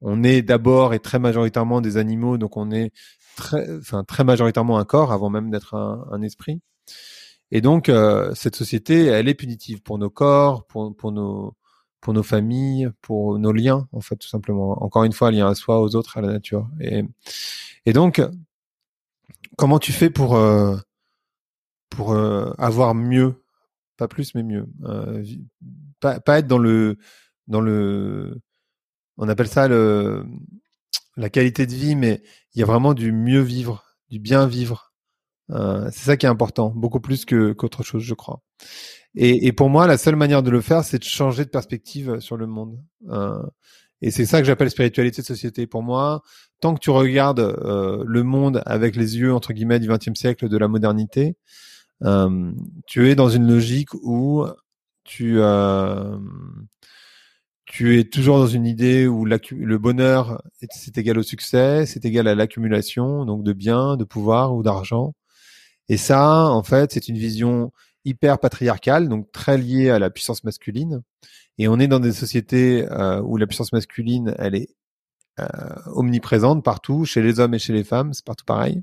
[0.00, 2.92] on est d'abord et très majoritairement des animaux, donc on est
[3.36, 6.60] très, enfin très majoritairement un corps avant même d'être un, esprit.
[7.50, 7.90] Et donc
[8.34, 11.54] cette société, elle est punitive pour nos corps, pour, pour nos
[12.00, 14.80] pour nos familles, pour nos liens, en fait, tout simplement.
[14.82, 16.68] Encore une fois, lien à soi, aux autres, à la nature.
[16.80, 17.02] Et,
[17.84, 18.20] et donc,
[19.56, 20.76] comment tu fais pour euh,
[21.90, 23.42] pour euh, avoir mieux,
[23.96, 24.66] pas plus mais mieux.
[24.84, 25.24] Euh,
[26.00, 26.98] pas, pas, être dans le
[27.48, 28.40] dans le
[29.16, 30.24] on appelle ça le
[31.16, 32.22] la qualité de vie, mais
[32.54, 34.85] il y a vraiment du mieux vivre, du bien vivre.
[35.50, 38.42] Euh, c'est ça qui est important, beaucoup plus que qu'autre chose, je crois.
[39.14, 42.20] Et, et, pour moi, la seule manière de le faire, c'est de changer de perspective
[42.20, 42.78] sur le monde.
[43.08, 43.42] Euh,
[44.02, 45.66] et c'est ça que j'appelle spiritualité de société.
[45.66, 46.22] Pour moi,
[46.60, 50.48] tant que tu regardes euh, le monde avec les yeux entre guillemets du XXe siècle,
[50.48, 51.36] de la modernité,
[52.04, 52.52] euh,
[52.86, 54.44] tu es dans une logique où
[55.04, 56.18] tu euh,
[57.64, 62.28] tu es toujours dans une idée où le bonheur c'est égal au succès, c'est égal
[62.28, 65.14] à l'accumulation donc de biens, de pouvoir ou d'argent.
[65.88, 67.72] Et ça, en fait, c'est une vision
[68.04, 71.02] hyper patriarcale, donc très liée à la puissance masculine.
[71.58, 74.68] Et on est dans des sociétés euh, où la puissance masculine, elle est
[75.38, 75.44] euh,
[75.86, 78.80] omniprésente partout, chez les hommes et chez les femmes, c'est partout pareil.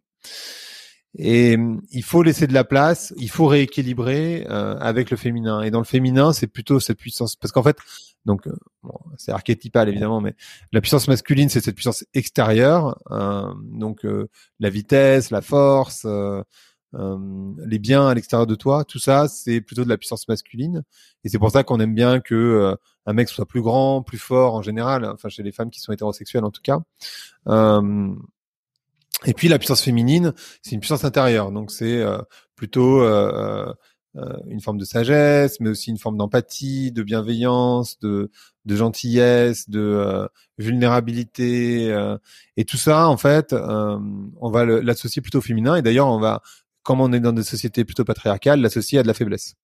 [1.17, 5.61] Et hum, il faut laisser de la place, il faut rééquilibrer euh, avec le féminin.
[5.63, 7.77] Et dans le féminin, c'est plutôt cette puissance, parce qu'en fait,
[8.25, 8.55] donc euh,
[9.17, 10.35] c'est archétypal évidemment, mais
[10.71, 12.99] la puissance masculine, c'est cette puissance extérieure,
[13.63, 14.05] donc
[14.59, 16.05] la vitesse, la force,
[16.93, 20.83] les biens à l'extérieur de toi, tout ça, c'est plutôt de la puissance masculine.
[21.23, 22.75] Et c'est pour ça qu'on aime bien que
[23.05, 25.91] un mec soit plus grand, plus fort en général, enfin chez les femmes qui sont
[25.91, 26.79] hétérosexuelles en tout cas.
[29.25, 32.17] Et puis la puissance féminine, c'est une puissance intérieure, donc c'est euh,
[32.55, 33.73] plutôt euh,
[34.17, 38.31] euh, une forme de sagesse, mais aussi une forme d'empathie, de bienveillance, de,
[38.65, 40.27] de gentillesse, de
[40.57, 41.95] vulnérabilité,
[42.57, 45.75] et tout ça en fait, on va l'associer plutôt féminin.
[45.75, 46.41] Et d'ailleurs, on va,
[46.83, 49.55] comme on est dans des sociétés plutôt patriarcales, l'associer à de la faiblesse.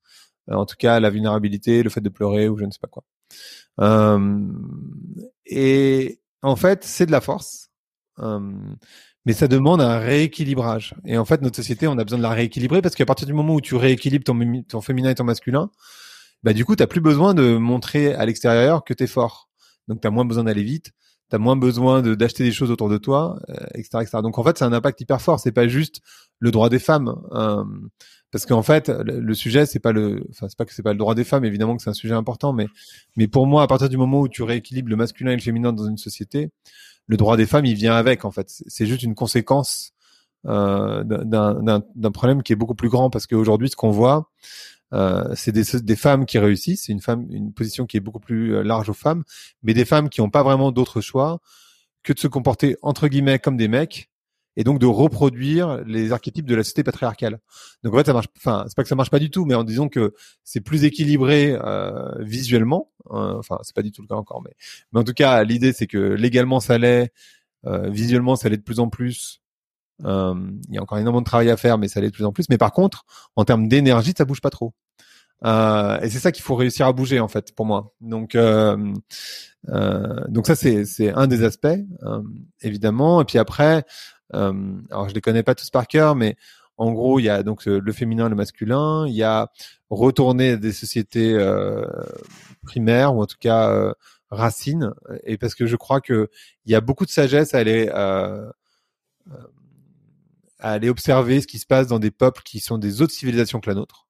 [0.50, 3.04] en tout cas, la vulnérabilité, le fait de pleurer ou je ne sais pas quoi.
[5.46, 7.70] et en fait, c'est de la force
[9.26, 10.96] mais ça demande un rééquilibrage.
[11.06, 13.34] Et en fait, notre société, on a besoin de la rééquilibrer parce qu'à partir du
[13.34, 15.70] moment où tu rééquilibres ton, ton féminin et ton masculin,
[16.44, 19.50] bah du coup, tu plus besoin de montrer à l'extérieur que tu es fort.
[19.88, 20.94] Donc, tu as moins besoin d'aller vite,
[21.30, 24.20] tu as moins besoin de d'acheter des choses autour de toi, euh, etc., etc.
[24.24, 25.40] Donc, en fait, c'est un impact hyper fort.
[25.40, 26.02] C'est pas juste
[26.40, 27.16] le droit des femmes.
[27.32, 27.64] Euh,
[28.32, 31.00] parce qu'en fait, le, sujet, c'est pas le, enfin, c'est pas que c'est pas le
[31.00, 32.68] droit des femmes, évidemment que c'est un sujet important, mais,
[33.16, 35.74] mais pour moi, à partir du moment où tu rééquilibres le masculin et le féminin
[35.74, 36.52] dans une société,
[37.08, 38.62] le droit des femmes, il vient avec en fait.
[38.68, 39.94] C'est juste une conséquence
[40.46, 44.30] euh, d'un problème qui est beaucoup plus grand parce qu'aujourd'hui, ce qu'on voit,
[45.36, 46.86] c'est des, des, femmes qui réussissent.
[46.86, 49.24] C'est une femme, une position qui est beaucoup plus euh, large aux femmes,
[49.64, 51.40] mais des femmes qui n'ont pas vraiment d'autre choix
[52.04, 54.10] que de se comporter entre guillemets comme des mecs
[54.56, 57.40] et donc de reproduire les archétypes de la société patriarcale.
[57.84, 58.28] Donc en fait, ça marche.
[58.38, 60.84] Enfin, c'est pas que ça marche pas du tout, mais en disant que c'est plus
[60.84, 62.92] équilibré euh, visuellement.
[63.10, 64.52] Hein, enfin, c'est pas du tout le cas encore, mais
[64.92, 67.14] mais en tout cas, l'idée c'est que légalement ça l'est,
[67.66, 69.39] euh, visuellement ça l'est de plus en plus.
[70.06, 70.34] Euh,
[70.70, 72.32] il y a encore énormément de travail à faire, mais ça l'est de plus en
[72.32, 72.50] plus.
[72.50, 74.74] Mais par contre, en termes d'énergie, ça bouge pas trop.
[75.46, 77.94] Euh, et c'est ça qu'il faut réussir à bouger en fait pour moi.
[78.02, 78.94] Donc euh,
[79.70, 81.68] euh, donc ça c'est c'est un des aspects
[82.04, 82.22] euh,
[82.62, 83.22] évidemment.
[83.22, 83.86] Et puis après,
[84.34, 84.54] euh,
[84.92, 86.36] alors je les connais pas tous par cœur, mais
[86.78, 89.06] en gros, il y a donc le féminin, le masculin.
[89.08, 89.50] Il y a
[89.90, 91.86] retourner des sociétés euh,
[92.64, 93.94] primaires ou en tout cas
[94.30, 94.94] racines.
[95.26, 96.30] Et parce que je crois que
[96.66, 97.90] il y a beaucoup de sagesse à aller
[100.60, 103.60] à aller observer ce qui se passe dans des peuples qui sont des autres civilisations
[103.60, 104.08] que la nôtre.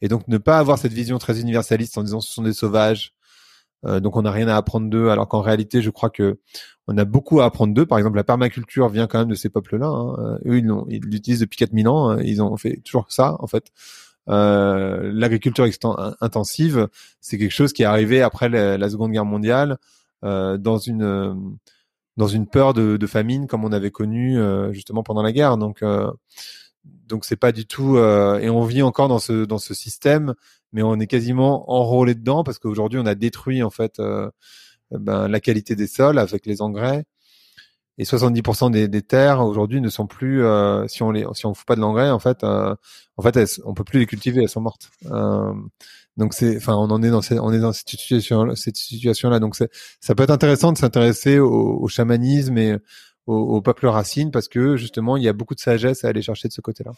[0.00, 3.14] et donc ne pas avoir cette vision très universaliste en disant ce sont des sauvages,
[3.86, 6.38] euh, donc on n'a rien à apprendre d'eux, alors qu'en réalité, je crois que
[6.86, 7.86] on a beaucoup à apprendre d'eux.
[7.86, 9.86] Par exemple, la permaculture vient quand même de ces peuples-là.
[9.86, 10.38] Hein.
[10.44, 12.10] Euh, eux, ils l'utilisent depuis 4000 ans.
[12.10, 12.22] Hein.
[12.22, 13.66] Ils ont fait toujours ça, en fait.
[14.28, 15.66] Euh, L'agriculture
[16.20, 16.88] intensive,
[17.20, 19.78] c'est quelque chose qui est arrivé après la, Seconde Guerre mondiale,
[20.24, 21.56] euh, dans une
[22.16, 24.38] dans une peur de, de, famine comme on avait connu
[24.72, 25.56] justement pendant la guerre.
[25.56, 25.82] Donc
[26.84, 30.34] donc c'est pas du tout et on vit encore dans ce dans ce système
[30.72, 34.30] mais on est quasiment enrôlé dedans parce qu'aujourd'hui on a détruit en fait euh,
[34.90, 37.04] ben, la qualité des sols avec les engrais
[37.98, 41.54] et 70% des, des terres aujourd'hui ne sont plus euh, si on les si on
[41.54, 42.74] fout pas de l'engrais en fait euh,
[43.16, 45.52] en fait on peut plus les cultiver elles sont mortes euh,
[46.16, 49.30] donc c'est enfin on en est dans cette, on est dans cette situation cette situation
[49.30, 52.74] là donc ça peut être intéressant de s'intéresser au, au, chamanisme et
[53.26, 56.22] au, au, peuple racine parce que justement il y a beaucoup de sagesse à aller
[56.22, 56.92] chercher de ce côté là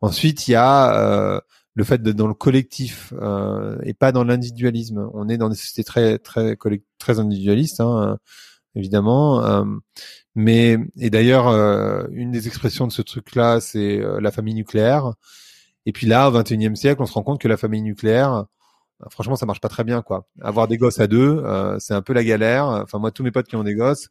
[0.00, 1.42] ensuite il y a
[1.74, 5.08] le fait d'être dans le collectif euh, et pas dans l'individualisme.
[5.14, 6.56] On est dans des sociétés très très
[6.98, 8.18] très individualistes, hein,
[8.74, 9.44] évidemment.
[9.44, 9.64] Euh,
[10.34, 15.14] mais et d'ailleurs, euh, une des expressions de ce truc-là, c'est euh, la famille nucléaire.
[15.86, 18.46] Et puis là, au 21e siècle, on se rend compte que la famille nucléaire,
[19.10, 20.26] franchement, ça marche pas très bien, quoi.
[20.40, 21.44] Avoir des gosses à deux,
[21.78, 22.66] c'est un peu la galère.
[22.66, 24.08] Enfin, moi, tous mes potes qui ont des gosses,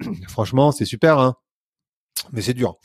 [0.28, 1.36] franchement, c'est super, hein,
[2.32, 2.78] mais c'est dur.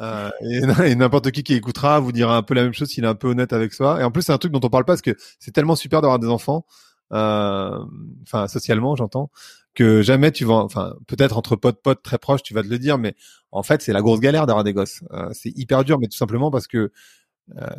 [0.00, 0.30] Euh,
[0.84, 3.14] et, n'importe qui qui écoutera vous dira un peu la même chose s'il est un
[3.14, 4.00] peu honnête avec soi.
[4.00, 6.00] Et en plus, c'est un truc dont on parle pas parce que c'est tellement super
[6.00, 6.66] d'avoir des enfants,
[7.12, 7.78] euh,
[8.22, 9.30] enfin socialement, j'entends,
[9.74, 12.78] que jamais tu vas, enfin peut-être entre potes potes très proches, tu vas te le
[12.78, 13.14] dire, mais
[13.50, 15.02] en fait, c'est la grosse galère d'avoir des gosses.
[15.12, 16.92] Euh, c'est hyper dur, mais tout simplement parce que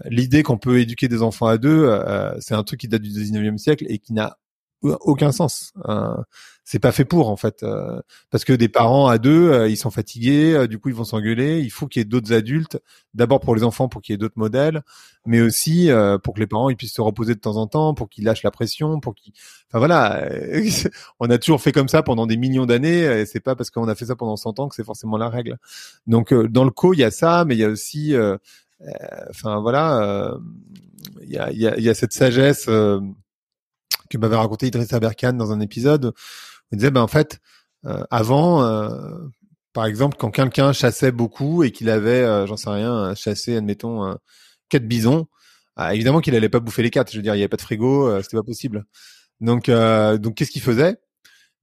[0.06, 1.90] l'idée qu'on peut éduquer des enfants à deux,
[2.40, 4.38] c'est un truc qui date du 19e siècle et qui n'a
[4.82, 5.74] aucun sens.
[5.88, 6.16] Euh,
[6.64, 8.02] c'est pas fait pour en fait, euh,
[8.32, 11.04] parce que des parents à deux, euh, ils sont fatigués, euh, du coup ils vont
[11.04, 11.60] s'engueuler.
[11.60, 12.80] Il faut qu'il y ait d'autres adultes,
[13.14, 14.82] d'abord pour les enfants, pour qu'il y ait d'autres modèles,
[15.28, 15.90] mais aussi
[16.24, 18.44] pour que les parents ils puissent se reposer de temps en temps, pour qu'ils lâchent
[18.44, 19.34] la pression, pour qu'ils.
[19.70, 20.28] Enfin voilà,
[21.20, 23.22] on a toujours fait comme ça pendant des millions d'années.
[23.22, 25.30] Et c'est pas parce qu'on a fait ça pendant 100 ans que c'est forcément la
[25.30, 25.58] règle.
[26.08, 28.16] Donc dans le co, il y a ça, mais il y a aussi,
[29.30, 30.38] enfin voilà,
[31.22, 32.66] il y a, y, a, y a cette sagesse
[34.10, 36.14] que m'avait raconté Idriss Aberkan dans un épisode.
[36.72, 37.40] Il disait, ben en fait,
[37.86, 39.18] euh, avant, euh,
[39.74, 44.16] par exemple, quand quelqu'un chassait beaucoup et qu'il avait, euh, j'en sais rien, chassé, admettons,
[44.70, 45.28] quatre bisons,
[45.92, 47.12] évidemment qu'il allait pas bouffer les quatre.
[47.12, 48.86] Je veux dire, il y avait pas de frigo, c'était pas possible.
[49.42, 50.98] Donc, donc qu'est-ce qu'il faisait?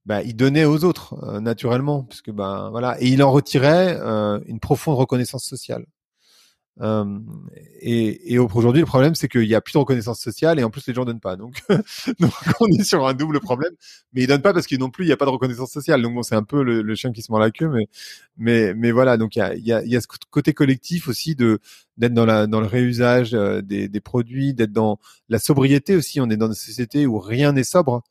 [0.05, 3.97] Bah, il donnait aux autres naturellement, puisque ben voilà, et il en retirait
[4.45, 5.85] une profonde reconnaissance sociale.
[6.81, 7.19] Euh,
[7.81, 10.71] et, et aujourd'hui, le problème, c'est qu'il y a plus de reconnaissance sociale et en
[10.71, 11.35] plus les gens donnent pas.
[11.35, 11.61] Donc,
[12.59, 13.73] on est sur un double problème.
[14.13, 16.01] Mais ils donnent pas parce qu'ils non plus, il n'y a pas de reconnaissance sociale.
[16.01, 17.87] Donc bon, c'est un peu le, chien qui se mord la queue, mais
[18.37, 19.17] mais mais voilà.
[19.17, 21.59] Donc il y a, y, a, y a ce côté collectif aussi de
[21.97, 26.21] d'être dans dans le réusage euh, des, des produits, d'être dans la sobriété aussi.
[26.21, 28.03] On est dans une société où rien n'est sobre.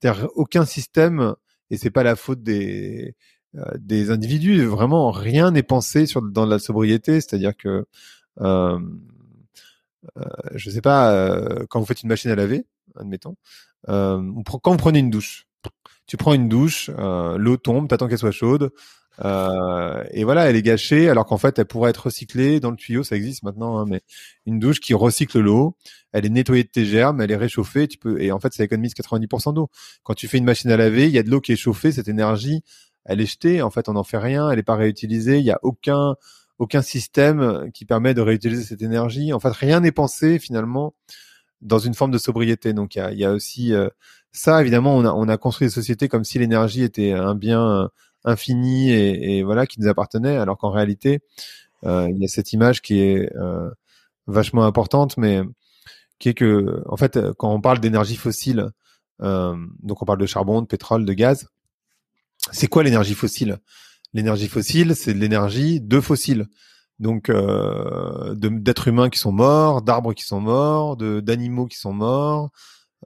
[0.00, 1.34] C'est-à-dire aucun système
[1.70, 3.14] et c'est pas la faute des
[3.78, 4.64] des individus.
[4.64, 7.86] Vraiment, rien n'est pensé sur dans la sobriété, c'est-à-dire que
[8.40, 8.78] euh,
[10.16, 12.66] euh, je sais pas, euh, quand vous faites une machine à laver,
[12.98, 13.36] admettons,
[13.88, 14.22] euh,
[14.62, 15.46] quand vous prenez une douche,
[16.06, 18.70] tu prends une douche, euh, l'eau tombe, t'attends qu'elle soit chaude,
[19.22, 22.76] euh, et voilà, elle est gâchée, alors qu'en fait, elle pourrait être recyclée dans le
[22.76, 24.00] tuyau, ça existe maintenant, hein, mais
[24.46, 25.76] une douche qui recycle l'eau,
[26.12, 28.64] elle est nettoyée de tes germes, elle est réchauffée, tu peux, et en fait, ça
[28.64, 29.68] économise 90% d'eau.
[30.02, 31.92] Quand tu fais une machine à laver, il y a de l'eau qui est chauffée,
[31.92, 32.62] cette énergie,
[33.04, 33.62] elle est jetée.
[33.62, 34.50] En fait, on n'en fait rien.
[34.50, 35.38] Elle n'est pas réutilisée.
[35.38, 36.16] Il n'y a aucun
[36.60, 39.32] aucun système qui permet de réutiliser cette énergie.
[39.32, 40.94] En fait, rien n'est pensé finalement
[41.62, 42.74] dans une forme de sobriété.
[42.74, 43.88] Donc, il y a, aussi euh,
[44.32, 44.60] ça.
[44.60, 47.88] Évidemment, on a, on a construit des sociétés comme si l'énergie était un bien
[48.24, 51.20] infini et, voilà qui nous appartenait, alors qu'en réalité,
[51.86, 53.70] euh, il y a cette image qui est euh,
[54.26, 55.40] vachement importante, mais
[56.18, 58.70] qui est que, en fait, quand on parle d'énergie fossile,
[59.20, 61.48] donc on parle de charbon, de pétrole, de gaz,
[62.52, 63.58] c'est quoi l'énergie fossile?
[64.12, 66.46] L'énergie fossile, c'est de l'énergie de fossiles.
[66.98, 72.50] Donc euh, d'êtres humains qui sont morts, d'arbres qui sont morts, d'animaux qui sont morts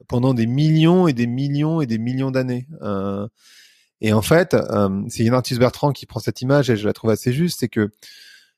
[0.09, 2.67] pendant des millions et des millions et des millions d'années.
[2.83, 3.29] Euh,
[4.01, 7.11] et en fait, euh, c'est artiste Bertrand qui prend cette image et je la trouve
[7.11, 7.95] assez juste, c'est que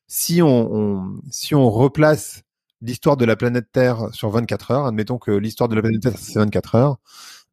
[0.09, 2.43] si on, on, si on replace
[2.81, 6.19] l'histoire de la planète Terre sur 24 heures, admettons que l'histoire de la planète Terre
[6.19, 6.97] c'est 24 heures,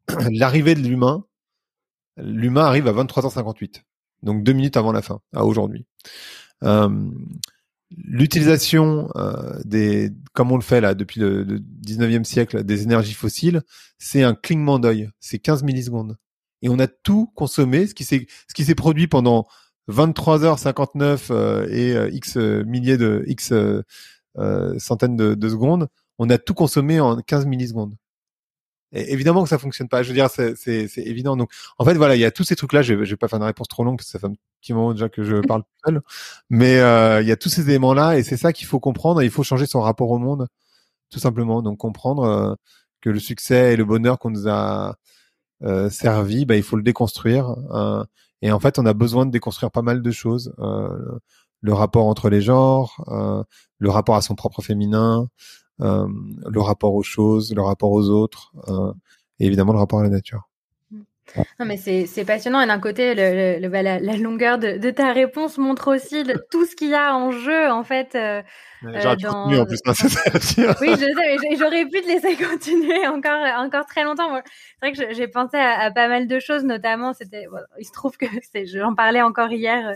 [0.32, 1.26] l'arrivée de l'humain,
[2.18, 3.84] l'humain arrive à 23h58,
[4.24, 5.86] donc deux minutes avant la fin, à aujourd'hui.
[6.64, 7.10] Euh,
[7.96, 13.62] L'utilisation euh, des, comme on le fait là depuis le, 19e siècle, des énergies fossiles,
[14.00, 16.18] c'est un clignement d'œil, c'est 15 millisecondes.
[16.64, 19.46] Et on a tout consommé, ce qui s'est, ce qui s'est produit pendant
[19.90, 23.54] 23h59 euh, et euh, x milliers de x
[24.80, 27.96] centaines de, de, secondes, on a tout consommé en 15 millisecondes
[28.94, 30.04] évidemment que ça fonctionne pas.
[30.04, 31.36] Je veux dire, c'est évident.
[31.36, 32.82] Donc, en fait, voilà, il y a tous ces trucs-là.
[32.82, 34.74] Je, je vais pas faire une réponse trop longue parce que ça fait un petit
[34.74, 36.02] moment déjà que je parle seul.
[36.50, 39.24] Mais euh, il y a tous ces éléments-là et c'est ça qu'il faut comprendre.
[39.24, 40.48] il faut changer son rapport au monde,
[41.10, 41.62] tout simplement.
[41.62, 42.56] Donc, comprendre euh,
[43.02, 44.96] que le succès et le bonheur qu'on nous a
[45.64, 47.56] euh, servi, bah, il faut le déconstruire.
[48.42, 50.54] et en fait, on a besoin de déconstruire pas mal de choses.
[51.62, 53.04] le rapport entre les genres,
[53.80, 55.28] le rapport à son propre féminin, euh,
[55.80, 58.94] le rapport aux choses, le rapport aux autres, euh,
[59.40, 60.48] et évidemment le rapport à la nature.
[61.60, 62.62] Non, mais c'est passionnant.
[62.62, 66.24] Et d'un côté, le, le, bah, la, la, longueur de, de, ta réponse montre aussi
[66.52, 68.14] tout ce qu'il y a en jeu, en fait.
[68.16, 68.42] Euh,
[68.86, 69.50] euh dans...
[69.52, 69.80] en plus.
[69.86, 74.30] Hein, oui, je sais, mais j'aurais pu te laisser continuer encore, encore très longtemps.
[74.36, 77.48] C'est vrai que j'ai pensé à, à, pas mal de choses, notamment, c'était,
[77.80, 78.26] il se trouve que
[78.66, 79.94] j'en parlais encore hier euh,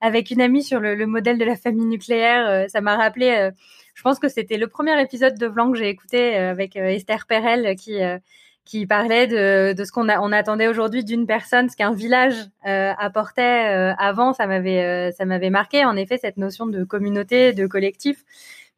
[0.00, 2.66] avec une amie sur le, le, modèle de la famille nucléaire.
[2.68, 3.50] Ça m'a rappelé
[3.96, 6.88] je pense que c'était le premier épisode de Vlan que j'ai écouté euh, avec euh,
[6.88, 8.18] Esther Perel qui euh,
[8.66, 13.94] qui parlait de, de ce qu'on on attendait aujourd'hui d'une personne, ce qu'un village apportait
[13.96, 14.32] avant.
[14.32, 18.24] Ça m'avait ça m'avait marqué en effet cette notion de communauté, de collectif.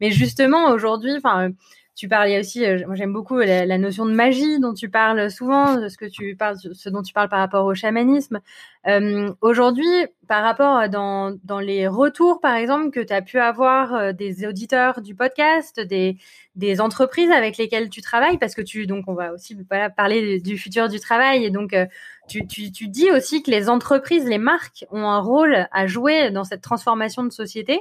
[0.02, 1.52] Mais justement aujourd'hui, enfin
[1.98, 5.88] tu parlais aussi, euh, moi j'aime beaucoup la, notion de magie dont tu parles souvent,
[5.88, 8.38] ce que tu parles, ce dont tu parles par rapport au chamanisme.
[8.86, 13.94] Euh, Aujourd'hui, par rapport dans, dans les retours, par exemple, que tu as pu avoir
[13.94, 16.16] euh, des auditeurs du podcast, des,
[16.54, 20.38] des entreprises avec lesquelles tu travailles, parce que tu, donc on va aussi voilà, parler
[20.38, 21.86] du futur du travail, et donc euh,
[22.28, 26.30] tu, tu, tu dis aussi que les entreprises, les marques ont un rôle à jouer
[26.30, 27.80] dans cette transformation de société.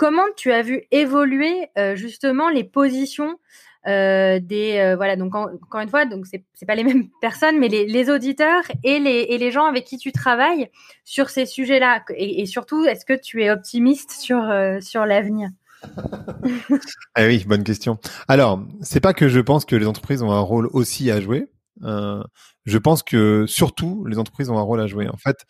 [0.00, 3.38] Comment tu as vu évoluer euh, justement les positions
[3.86, 7.68] euh, des euh, voilà donc encore une fois donc c'est pas les mêmes personnes mais
[7.68, 10.70] les, auditeurs et les gens avec qui tu travailles
[11.04, 14.40] sur ces sujets-là et, et surtout est-ce que tu es optimiste sur
[14.80, 15.50] sur l'avenir?
[17.14, 17.98] Ah oui, bonne question.
[18.28, 21.50] Alors, c'est pas que je pense que les entreprises ont un rôle aussi à jouer.
[21.82, 25.08] Je pense que surtout les entreprises ont un rôle à jouer.
[25.08, 25.44] En fait,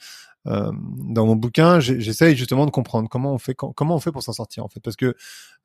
[0.47, 4.22] euh, dans mon bouquin, j'essaye justement de comprendre comment on fait comment on fait pour
[4.22, 5.14] s'en sortir en fait, parce que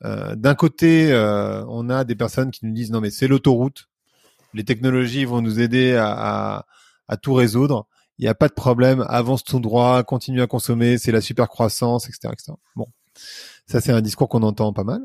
[0.03, 3.87] euh, d'un côté, euh, on a des personnes qui nous disent non mais c'est l'autoroute,
[4.53, 6.65] les technologies vont nous aider à, à,
[7.07, 7.87] à tout résoudre,
[8.19, 11.47] il n'y a pas de problème, avance tout droit, continue à consommer, c'est la super
[11.47, 12.53] croissance, etc., etc.
[12.75, 12.87] Bon,
[13.67, 15.01] ça c'est un discours qu'on entend pas mal.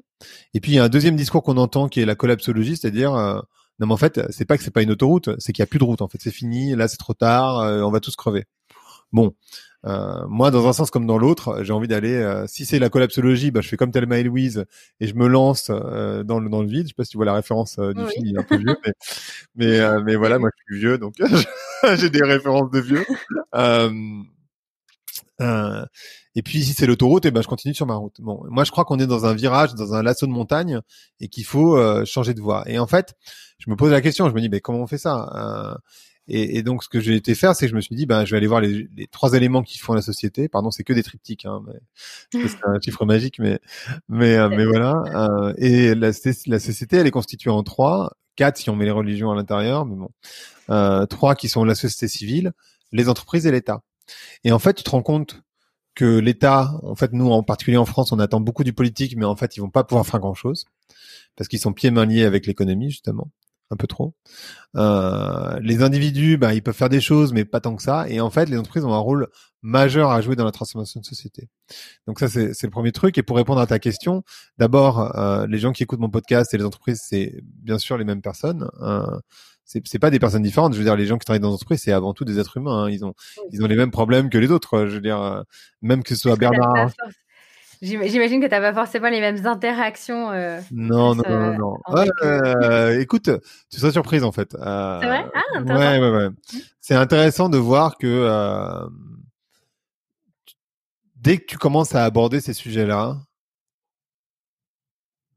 [0.52, 3.14] Et puis il y a un deuxième discours qu'on entend qui est la collapsologie, c'est-à-dire
[3.14, 3.40] euh,
[3.78, 5.66] non mais en fait c'est pas que c'est pas une autoroute, c'est qu'il y a
[5.66, 8.46] plus de route en fait, c'est fini, là c'est trop tard, on va tous crever.
[9.12, 9.34] Bon,
[9.86, 12.14] euh, moi, dans un sens comme dans l'autre, j'ai envie d'aller.
[12.14, 14.64] Euh, si c'est la collapsologie, bah, je fais comme Thelma et Louise
[15.00, 16.84] et je me lance euh, dans le dans le vide.
[16.84, 18.76] Je sais pas si tu vois la référence du film, il est un peu vieux,
[18.84, 18.92] mais
[19.56, 21.14] mais, mais voilà, moi je suis vieux, donc
[21.96, 23.04] j'ai des références de vieux.
[26.34, 28.20] et puis si c'est l'autoroute, et eh ben je continue sur ma route.
[28.20, 30.80] Bon, moi je crois qu'on est dans un virage, dans un lasso de montagne,
[31.20, 32.64] et qu'il faut changer de voie.
[32.66, 33.14] Et en fait,
[33.58, 35.80] je me pose la question, je me dis, mais comment on fait ça
[36.30, 38.24] et, et, donc, ce que j'ai été faire, c'est que je me suis dit, ben,
[38.24, 40.48] je vais aller voir les, trois éléments qui font la société.
[40.48, 41.60] Pardon, c'est que des triptyques, hein,
[42.32, 43.58] c'est un chiffre magique, mais
[44.08, 45.02] mais euh, mais voilà.
[45.14, 46.12] Euh, et la,
[46.46, 49.86] la société, elle est constituée en trois, quatre si on met les religions à l'intérieur,
[49.86, 50.10] mais bon,
[50.70, 52.52] euh, trois qui sont la société civile,
[52.92, 53.82] les entreprises et l'État.
[54.44, 55.42] Et en fait, tu te rends compte
[55.96, 59.24] que l'État, en fait, nous, en particulier en France, on attend beaucoup du politique, mais
[59.24, 60.66] en fait, ils vont pas pouvoir faire grand-chose
[61.36, 63.30] parce qu'ils sont pieds mains liés avec l'économie, justement
[63.70, 64.14] un peu trop.
[64.76, 68.08] Euh, les individus, bah, ils peuvent faire des choses, mais pas tant que ça.
[68.08, 69.28] Et en fait, les entreprises ont un rôle
[69.62, 71.48] majeur à jouer dans la transformation de société.
[72.06, 73.16] Donc ça, c'est le premier truc.
[73.18, 74.22] Et pour répondre à ta question,
[74.58, 78.04] d'abord, euh, les gens qui écoutent mon podcast et les entreprises, c'est bien sûr les
[78.04, 78.68] mêmes personnes.
[78.80, 79.18] Euh,
[79.64, 80.72] c'est pas des personnes différentes.
[80.72, 82.86] Je veux dire, les gens qui travaillent dans l'entreprise, c'est avant tout des êtres humains.
[82.86, 82.90] Hein.
[82.90, 83.14] Ils ont,
[83.52, 84.86] ils ont les mêmes problèmes que les autres.
[84.86, 85.42] Je veux dire, euh,
[85.80, 86.90] même que ce soit Bernard.
[87.82, 90.30] J'imagine que tu n'as pas forcément les mêmes interactions.
[90.32, 91.78] Euh, non, non, non, non,
[92.22, 93.30] euh, écoute,
[93.70, 94.54] tu seras surprise en fait.
[94.54, 95.24] Euh, c'est vrai?
[95.34, 95.90] Ah, intéressant.
[95.90, 96.28] Ouais, ouais, ouais.
[96.28, 96.58] Mmh.
[96.80, 98.86] C'est intéressant de voir que euh,
[101.16, 103.16] dès que tu commences à aborder ces sujets-là,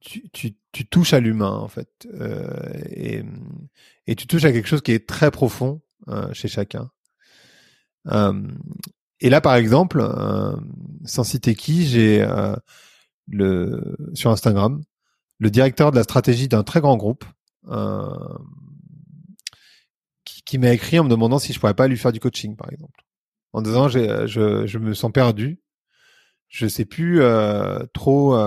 [0.02, 2.06] tu, tu, tu, touches à l'humain en fait.
[2.14, 2.46] Euh,
[2.90, 3.24] et,
[4.06, 5.82] et tu touches à quelque chose qui est très profond
[6.34, 6.90] chez chacun.
[9.24, 10.54] Et là, par exemple, euh,
[11.06, 12.56] sans citer qui, j'ai euh,
[13.28, 14.82] le sur Instagram
[15.40, 17.26] le directeur de la stratégie d'un très grand groupe
[17.68, 18.08] euh,
[20.24, 22.56] qui, qui m'a écrit en me demandant si je pourrais pas lui faire du coaching,
[22.56, 23.04] par exemple,
[23.52, 25.60] en disant je, je me sens perdu,
[26.48, 27.22] je sais plus
[27.94, 28.38] trop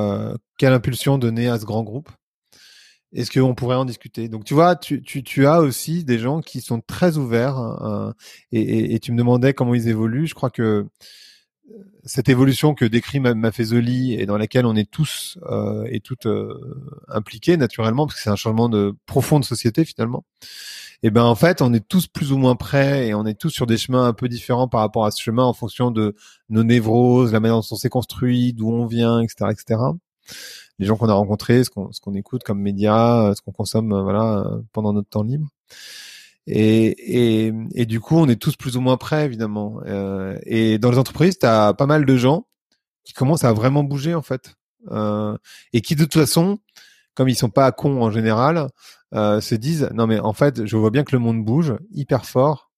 [0.57, 2.11] quelle impulsion donner à ce grand groupe.
[3.12, 4.28] Est-ce qu'on pourrait en discuter?
[4.28, 8.14] Donc tu vois, tu, tu, tu, as aussi des gens qui sont très ouverts
[8.52, 10.26] et, et, et, tu me demandais comment ils évoluent.
[10.26, 10.84] Je crois que euh,
[12.05, 16.55] cette évolution que décrit Maffezoli et dans laquelle on est tous euh, et toutes euh,
[17.09, 20.25] impliqués naturellement, parce que c'est un changement de profond de société finalement.
[21.03, 23.39] Et eh ben en fait, on est tous plus ou moins prêts et on est
[23.39, 26.14] tous sur des chemins un peu différents par rapport à ce chemin en fonction de
[26.49, 29.77] nos névroses, la manière dont on s'est construit, d'où on vient, etc., etc
[30.79, 34.03] les gens qu'on a rencontrés, ce qu'on qu'on écoute comme médias, ce qu'on consomme euh,
[34.03, 35.49] voilà euh, pendant notre temps libre.
[36.47, 39.80] Et, et, et, du coup, on est tous plus ou moins prêts, évidemment.
[39.86, 42.47] Euh, et dans les entreprises, tu as pas mal de gens
[43.05, 44.55] qui commencent à vraiment bouger, en fait.
[44.90, 45.36] Euh,
[45.72, 46.59] et qui, de toute façon,
[47.14, 48.68] comme ils sont pas cons en général,
[49.14, 52.26] euh, se disent, non mais en fait, je vois bien que le monde bouge hyper
[52.26, 52.70] fort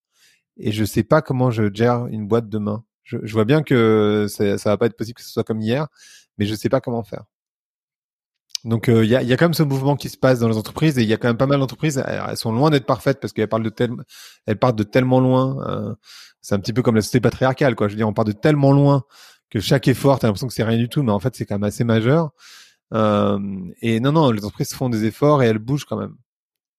[0.58, 2.84] et je sais pas comment je gère une boîte demain.
[3.02, 5.60] Je, je vois bien que ça, ça va pas être possible que ce soit comme
[5.60, 5.88] hier,
[6.38, 7.24] mais je sais pas comment faire.
[8.64, 10.48] Donc euh, il y, a, y, a, quand même ce mouvement qui se passe dans
[10.48, 12.02] les entreprises et il y a quand même pas mal d'entreprises.
[12.06, 13.90] Elles, sont loin d'être parfaites parce qu'elles parlent de tel,
[14.46, 15.56] elles partent de tellement loin.
[15.68, 15.94] Euh,
[16.40, 17.88] c'est un petit peu comme la société patriarcale, quoi.
[17.88, 19.04] Je veux dire, on part de tellement loin
[19.50, 21.54] que chaque effort, t'as l'impression que c'est rien du tout, mais en fait c'est quand
[21.54, 22.30] même assez majeur.
[22.94, 23.38] Euh,
[23.80, 26.14] et non, non, les entreprises font des efforts et elles bougent quand même.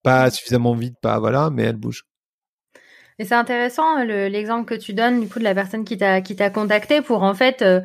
[0.04, 2.06] Pas suffisamment vite, pas voilà, mais elles bougent.
[3.20, 6.38] Et c'est intéressant l'exemple que tu donnes du coup de la personne qui t'a qui
[6.38, 7.82] t'a contacté pour en fait euh,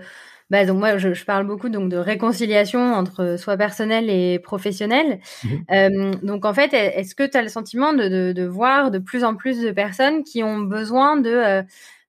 [0.51, 5.21] bah, donc moi, je, je, parle beaucoup donc de réconciliation entre soi personnel et professionnel.
[5.43, 8.91] Mmh euh, donc en fait, est-ce que tu as le sentiment de, de, de, voir
[8.91, 11.63] de plus en plus de personnes qui ont besoin de euh,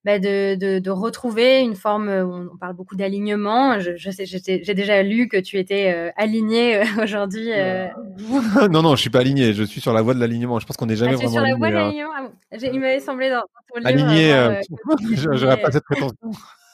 [0.05, 3.79] bah de, de, de, retrouver une forme, on parle beaucoup d'alignement.
[3.79, 7.51] Je, je sais, j'ai déjà lu que tu étais euh, aligné euh, aujourd'hui.
[7.51, 7.88] Euh...
[8.69, 9.53] non, non, je suis pas aligné.
[9.53, 10.59] Je suis sur la voie de l'alignement.
[10.59, 11.79] Je pense qu'on n'est jamais ah, vraiment sur la voie de hein.
[11.79, 12.11] l'alignement?
[12.15, 12.69] Ah bon.
[12.71, 13.41] Il m'avait semblé dans, dans
[13.73, 14.05] ton livre.
[14.05, 14.61] Aligné, euh,
[15.33, 16.15] j'aurais pas cette prétention.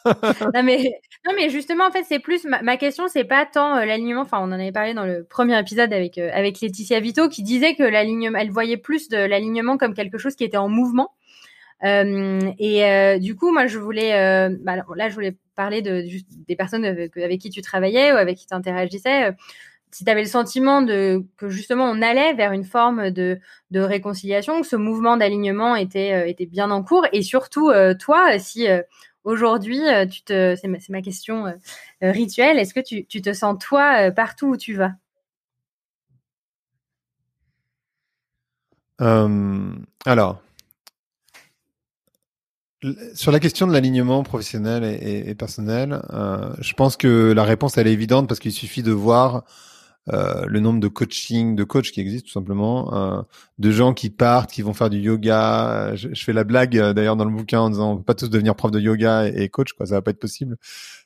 [0.05, 0.91] Non mais
[1.25, 4.39] non mais justement en fait c'est plus ma, question c'est pas tant euh, l'alignement enfin
[4.39, 7.75] on en avait parlé dans le premier épisode avec euh, avec Laetitia Vito qui disait
[7.75, 11.11] que l'alignement elle voyait plus de l'alignement comme quelque chose qui était en mouvement.
[11.83, 14.11] Euh, et du coup moi je voulais
[14.61, 16.05] bah, là je voulais parler de
[16.47, 19.31] des personnes avec, avec, qui tu travaillais ou avec qui tu interagissais
[19.89, 23.39] si tu avais le sentiment de que justement on allait vers une forme de,
[23.71, 28.67] de réconciliation, que ce mouvement d'alignement était était bien en cours, et surtout toi, si
[29.23, 31.51] Aujourd'hui, euh, tu te, c'est ma, ma, question euh,
[32.03, 32.57] euh, rituelle.
[32.57, 34.93] Est-ce que tu, tu, te sens toi partout où tu vas?
[40.05, 40.41] Alors,
[43.15, 45.99] sur la question de l'alignement professionnel et, et, personnel,
[46.59, 49.43] je pense que la réponse elle est évidente parce qu'il suffit de voir
[50.09, 53.21] euh, le nombre de coaching, de coachs qui existent tout simplement, euh,
[53.59, 55.95] de gens qui partent, qui vont faire du yoga.
[55.95, 58.29] Je, fais la blague euh, d'ailleurs dans le bouquin en disant on peut pas tous
[58.29, 60.57] devenir prof de yoga et, coach, quoi, ça va pas être possible.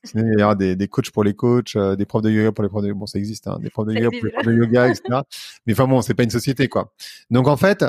[0.06, 2.64] Sinon, il y aura des, des coachs pour les coachs, des profs de yoga pour
[2.64, 4.54] les profs de bon ça existe, hein, des profs de yoga pour les profs de
[4.54, 5.22] yoga, etc.
[5.68, 6.94] Mais enfin bon, c'est pas une société quoi.
[7.30, 7.84] Donc en fait.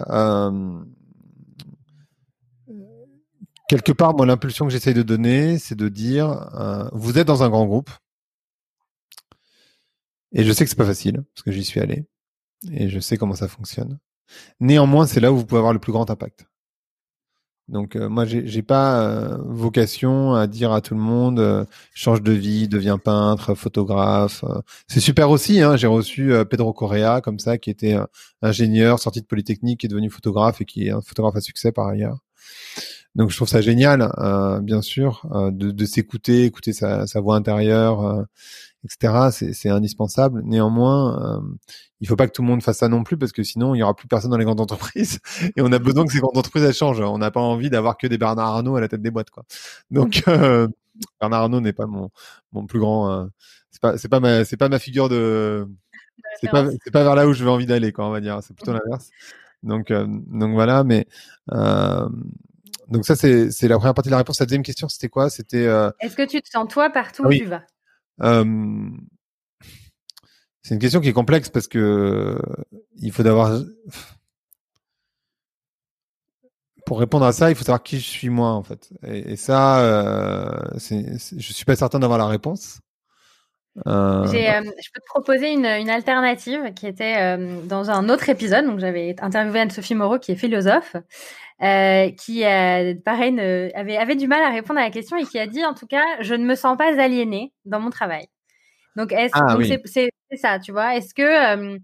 [3.69, 6.49] Quelque part, moi, l'impulsion que j'essaye de donner, c'est de dire,
[6.93, 7.91] vous êtes dans un grand groupe,
[10.37, 12.05] et je sais que c'est pas facile parce que j'y suis allé
[12.71, 13.99] et je sais comment ça fonctionne.
[14.61, 16.47] Néanmoins, c'est là où vous pouvez avoir le plus grand impact.
[17.69, 21.65] Donc euh, moi, j'ai pas euh, vocation à dire à tout le monde euh,
[21.95, 24.45] change de vie, deviens peintre, photographe.
[24.87, 25.63] c'est super aussi.
[25.63, 27.97] Hein, j'ai reçu Pedro Correa comme ça, qui était
[28.43, 31.73] ingénieur, sorti de Polytechnique, qui est devenu photographe et qui est un photographe à succès
[31.73, 32.19] par ailleurs.
[33.15, 34.13] Donc je trouve ça génial,
[34.63, 38.27] bien sûr, de, de s'écouter, écouter sa, sa voix intérieure
[38.87, 39.49] etc.
[39.53, 40.43] C'est indispensable.
[40.45, 41.41] Néanmoins, euh,
[42.01, 43.79] il faut pas que tout le monde fasse ça non plus parce que sinon il
[43.79, 45.21] y aura plus personne dans les grandes entreprises
[45.57, 47.01] et on a besoin que ces grandes entreprises elles changent.
[47.01, 49.45] On n'a pas envie d'avoir que des Bernard Arnault à la tête des boîtes quoi.
[49.91, 50.69] Donc euh,
[51.21, 52.11] Bernard Arnault n'est pas mon
[52.53, 53.11] mon plus grand.
[53.11, 53.27] Euh,
[53.71, 55.69] c'est pas c'est pas ma c'est pas ma figure de
[56.41, 58.41] c'est pas c'est pas vers là où je veux envie d'aller quoi on va dire.
[58.43, 59.11] C'est plutôt l'inverse.
[59.63, 61.07] Donc euh, donc voilà mais
[61.53, 62.09] euh,
[62.89, 64.39] donc ça c'est c'est la première partie de la réponse.
[64.39, 65.31] La deuxième question c'était quoi?
[65.31, 65.65] C'était
[66.01, 67.57] Est-ce que tu te sens toi partout où tu vas?
[67.57, 67.76] euh,
[70.63, 72.39] c'est une question qui est complexe parce que
[72.97, 73.61] il faut d'avoir
[76.87, 78.91] pour répondre à ça, il faut savoir qui je suis moi en fait.
[79.03, 82.81] Et, ça, euh, c'est, je suis pas certain d'avoir la réponse.
[83.87, 84.25] Euh...
[84.25, 88.67] euh je peux te proposer une, une alternative qui était euh, dans un autre épisode.
[88.67, 90.97] Donc j'avais interviewé Anne-Sophie Moreau qui est philosophe,
[91.61, 92.43] qui
[93.05, 93.41] pareil
[93.75, 95.87] avait avait du mal à répondre à la question et qui a dit en tout
[95.87, 98.27] cas je ne me sens pas aliénée dans mon travail.
[98.97, 101.79] Donc est-ce ah, c'est, c'est ça, tu vois Est-ce que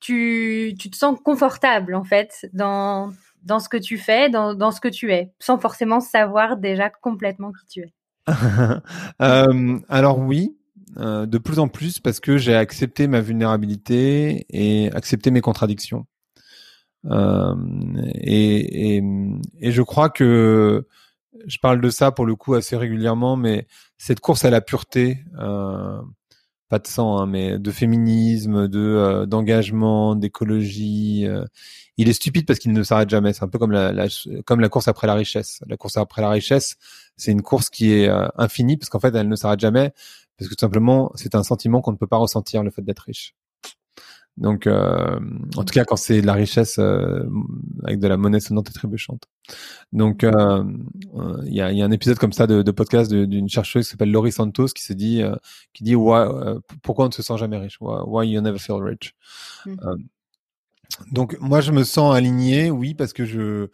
[0.00, 3.12] tu tu te sens confortable en fait dans
[3.44, 6.90] dans ce que tu fais, dans, dans ce que tu es, sans forcément savoir déjà
[6.90, 7.92] complètement qui tu es?
[9.88, 10.56] Alors oui,
[10.98, 16.06] euh, de plus en plus parce que j'ai accepté ma vulnérabilité et accepté mes contradictions.
[17.10, 17.54] Euh,
[18.14, 19.02] et, et,
[19.60, 20.86] et, je crois que
[21.46, 23.66] je parle de ça pour le coup assez régulièrement, mais
[23.98, 26.00] cette course à la pureté, euh,
[26.68, 31.26] pas de sang, hein, mais de féminisme, de euh, d'engagement, d'écologie.
[31.26, 31.44] Euh,
[31.96, 33.32] il est stupide parce qu'il ne s'arrête jamais.
[33.32, 34.06] C'est un peu comme la, la,
[34.46, 35.60] comme la course après la richesse.
[35.68, 36.76] La course après la richesse,
[37.16, 39.92] c'est une course qui est euh, infinie parce qu'en fait, elle ne s'arrête jamais
[40.38, 43.00] parce que tout simplement, c'est un sentiment qu'on ne peut pas ressentir le fait d'être
[43.00, 43.34] riche.
[44.36, 45.20] Donc, euh,
[45.56, 47.24] en tout cas, quand c'est de la richesse euh,
[47.84, 49.28] avec de la monnaie sonnante et trébuchante.
[49.92, 50.64] Donc, euh,
[51.46, 53.90] il y, a, y, a, un épisode comme ça de, de podcast d'une chercheuse qui
[53.92, 55.22] s'appelle Laurie Santos qui se dit,
[55.72, 55.94] qui dit,
[56.82, 57.78] pourquoi on ne se sent jamais riche?
[57.80, 59.14] Why, you never feel rich?
[59.66, 59.76] Mmh.
[61.12, 63.68] donc, moi, je me sens aligné, oui, parce que je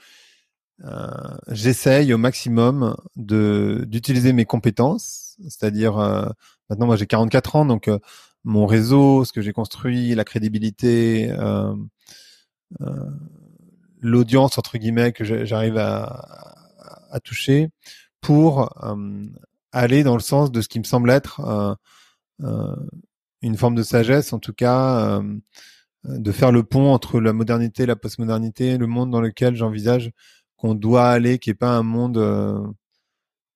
[1.48, 5.94] j'essaye au maximum de d'utiliser mes compétences, c'est-à-dire
[6.68, 7.88] maintenant, moi, j'ai 44 ans, donc
[8.44, 11.74] mon réseau, ce que j'ai construit, la crédibilité, euh,
[12.80, 13.10] euh,
[14.00, 16.26] l'audience entre guillemets que j'arrive à,
[17.24, 17.70] toucher
[18.20, 19.26] pour euh,
[19.72, 21.74] aller dans le sens de ce qui me semble être euh,
[22.44, 22.76] euh,
[23.42, 25.20] une forme de sagesse, en tout cas,
[26.04, 30.12] de faire le pont entre la modernité, la postmodernité, le monde dans lequel j'envisage
[30.56, 32.18] qu'on doit aller, qui est pas un monde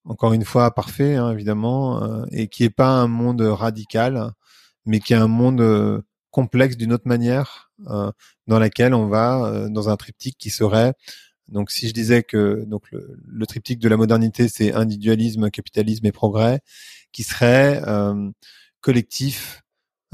[0.04, 4.32] encore une fois parfait hein, évidemment, et qui est pas un monde radical
[4.86, 8.10] mais qui est un monde euh, complexe d'une autre manière, euh,
[8.46, 10.94] dans laquelle on va euh, dans un triptyque qui serait
[11.48, 16.06] donc si je disais que donc le, le triptyque de la modernité c'est individualisme, capitalisme
[16.06, 16.60] et progrès,
[17.12, 17.82] qui serait
[18.80, 19.62] collectif,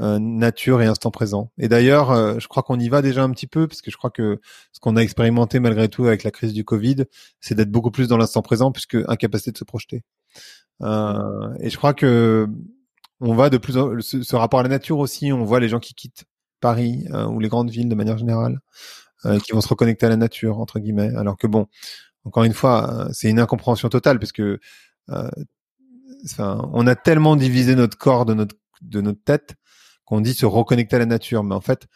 [0.01, 1.51] nature et instant présent.
[1.57, 4.09] Et d'ailleurs, je crois qu'on y va déjà un petit peu, parce que je crois
[4.09, 4.39] que
[4.71, 7.05] ce qu'on a expérimenté malgré tout avec la crise du Covid,
[7.39, 10.03] c'est d'être beaucoup plus dans l'instant présent, puisque incapacité de se projeter.
[10.81, 12.47] Euh, et je crois que
[13.19, 15.31] on va de plus en ce, ce, rapport à la nature aussi.
[15.31, 16.25] On voit les gens qui quittent
[16.59, 18.59] Paris euh, ou les grandes villes de manière générale,
[19.25, 21.13] euh, qui vont se reconnecter à la nature entre guillemets.
[21.15, 21.67] Alors que bon,
[22.25, 24.59] encore une fois, c'est une incompréhension totale parce que
[26.37, 29.55] on a tellement divisé notre corps de notre de notre tête
[30.11, 31.87] qu'on dit se reconnecter à la nature, mais en fait,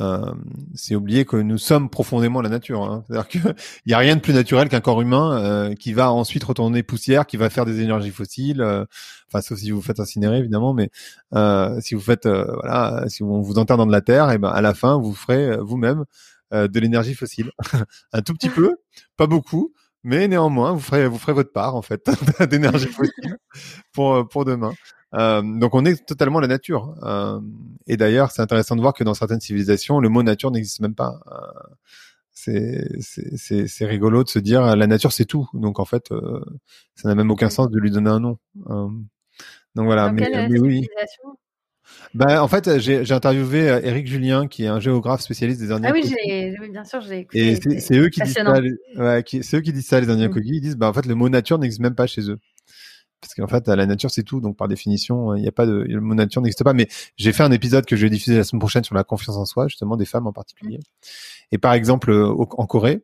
[0.00, 0.32] euh,
[0.74, 2.82] c'est oublier que nous sommes profondément la nature.
[2.84, 3.04] Hein.
[3.06, 3.54] C'est-à-dire qu'il
[3.86, 7.26] y a rien de plus naturel qu'un corps humain euh, qui va ensuite retourner poussière,
[7.26, 8.62] qui va faire des énergies fossiles.
[8.62, 8.86] Euh,
[9.28, 10.88] enfin, sauf si vous, vous faites incinérer évidemment, mais
[11.34, 14.38] euh, si vous faites, euh, voilà, si on vous enterre dans de la terre, et
[14.38, 16.04] ben à la fin vous ferez vous-même
[16.52, 17.52] de l'énergie fossile,
[18.12, 18.76] un tout petit peu,
[19.18, 22.10] pas beaucoup, mais néanmoins vous ferez vous ferez votre part en fait
[22.50, 23.36] d'énergie fossile
[23.92, 24.72] pour pour demain.
[25.14, 26.94] Euh, donc on est totalement la nature.
[27.02, 27.40] Euh,
[27.86, 30.94] et d'ailleurs, c'est intéressant de voir que dans certaines civilisations, le mot nature n'existe même
[30.94, 31.20] pas.
[31.26, 31.36] Euh,
[32.42, 35.48] c'est rigolo de se dire la nature c'est tout.
[35.52, 36.40] Donc en fait, euh,
[36.94, 38.38] ça n'a même aucun sens de lui donner un nom.
[38.68, 38.88] Euh,
[39.74, 40.12] donc voilà.
[40.12, 40.86] mais, mais oui.
[42.14, 45.90] Ben, en fait, j'ai interviewé Eric Julien, qui est un géographe spécialiste des Indiens.
[45.92, 46.14] Ah oui,
[46.70, 47.50] bien sûr, j'ai écouté.
[47.50, 48.60] Et c'est eux qui disent ça.
[48.96, 50.40] Ouais, c'est eux qui disent ça, les Indiens mmh.
[50.44, 52.38] Ils disent, ben, en fait, le mot nature n'existe même pas chez eux
[53.20, 54.40] parce qu'en fait la nature c'est tout.
[54.40, 56.72] Donc par définition il n'y a pas de le mot nature n'existe pas.
[56.72, 59.36] Mais j'ai fait un épisode que je vais diffuser la semaine prochaine sur la confiance
[59.36, 60.80] en soi justement des femmes en particulier.
[61.52, 63.02] Et par exemple en Corée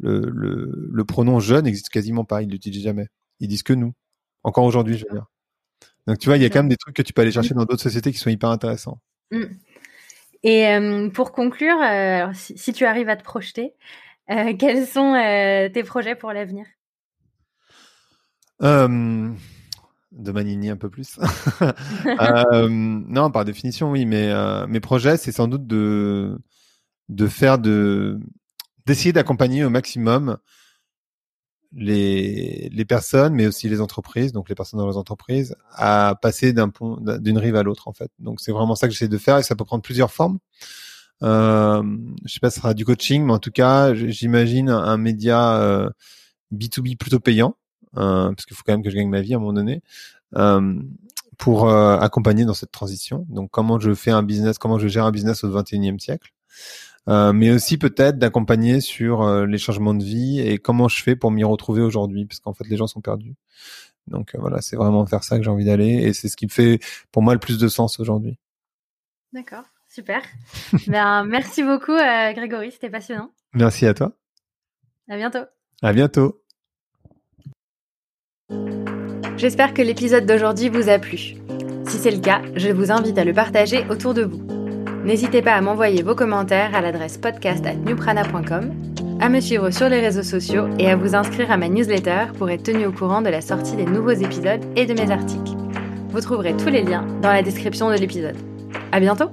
[0.00, 2.42] le, le, le pronom je n'existe quasiment pas.
[2.42, 3.08] Ils l'utilisent jamais.
[3.40, 3.92] Ils disent que nous.
[4.42, 5.26] Encore aujourd'hui je veux dire.
[6.06, 7.54] Donc tu vois il y a quand même des trucs que tu peux aller chercher
[7.54, 9.00] dans d'autres sociétés qui sont hyper intéressants.
[10.42, 13.74] Et euh, pour conclure euh, si, tu arrives à te projeter
[14.30, 15.12] euh, quels sont
[15.72, 16.66] tes projets pour l'avenir?
[18.62, 19.30] Euh,
[20.12, 21.18] de Manini un peu plus.
[22.06, 26.38] euh, non, par définition, oui, mais euh, mes projets, c'est sans doute de
[27.08, 28.18] de faire de
[28.86, 30.38] d'essayer d'accompagner au maximum
[31.72, 36.52] les les personnes, mais aussi les entreprises, donc les personnes dans les entreprises, à passer
[36.52, 38.10] d'un pont d'une rive à l'autre en fait.
[38.18, 40.38] Donc c'est vraiment ça que j'essaie de faire et ça peut prendre plusieurs formes.
[41.22, 41.82] Euh,
[42.24, 45.90] je sais pas, ce sera du coaching, mais en tout cas, j'imagine un, média
[46.52, 47.56] B2B euh, plutôt payant
[47.94, 49.82] parce qu'il faut quand même que je gagne ma vie à un moment donné,
[50.36, 50.80] euh,
[51.40, 53.26] pour euh, accompagner dans cette transition.
[53.30, 56.32] Donc comment je fais un business, comment je gère un business au 21e siècle.
[57.08, 61.16] Euh, mais aussi peut-être d'accompagner sur euh, les changements de vie et comment je fais
[61.16, 63.34] pour m'y retrouver aujourd'hui, parce qu'en fait les gens sont perdus.
[64.06, 66.50] Donc voilà, c'est vraiment vers ça que j'ai envie d'aller et c'est ce qui me
[66.50, 66.78] fait
[67.10, 68.36] pour moi le plus de sens aujourd'hui.
[69.32, 70.22] D'accord, super.
[70.88, 73.30] ben, merci beaucoup Grégory, c'était passionnant.
[73.54, 74.12] Merci à toi.
[75.08, 75.46] À bientôt.
[75.82, 76.39] À bientôt.
[79.36, 81.34] J'espère que l'épisode d'aujourd'hui vous a plu.
[81.86, 84.40] Si c'est le cas, je vous invite à le partager autour de vous.
[85.04, 88.70] N'hésitez pas à m'envoyer vos commentaires à l'adresse podcast@newprana.com,
[89.20, 92.50] à me suivre sur les réseaux sociaux et à vous inscrire à ma newsletter pour
[92.50, 95.56] être tenu au courant de la sortie des nouveaux épisodes et de mes articles.
[96.10, 98.36] Vous trouverez tous les liens dans la description de l'épisode.
[98.92, 99.30] À bientôt!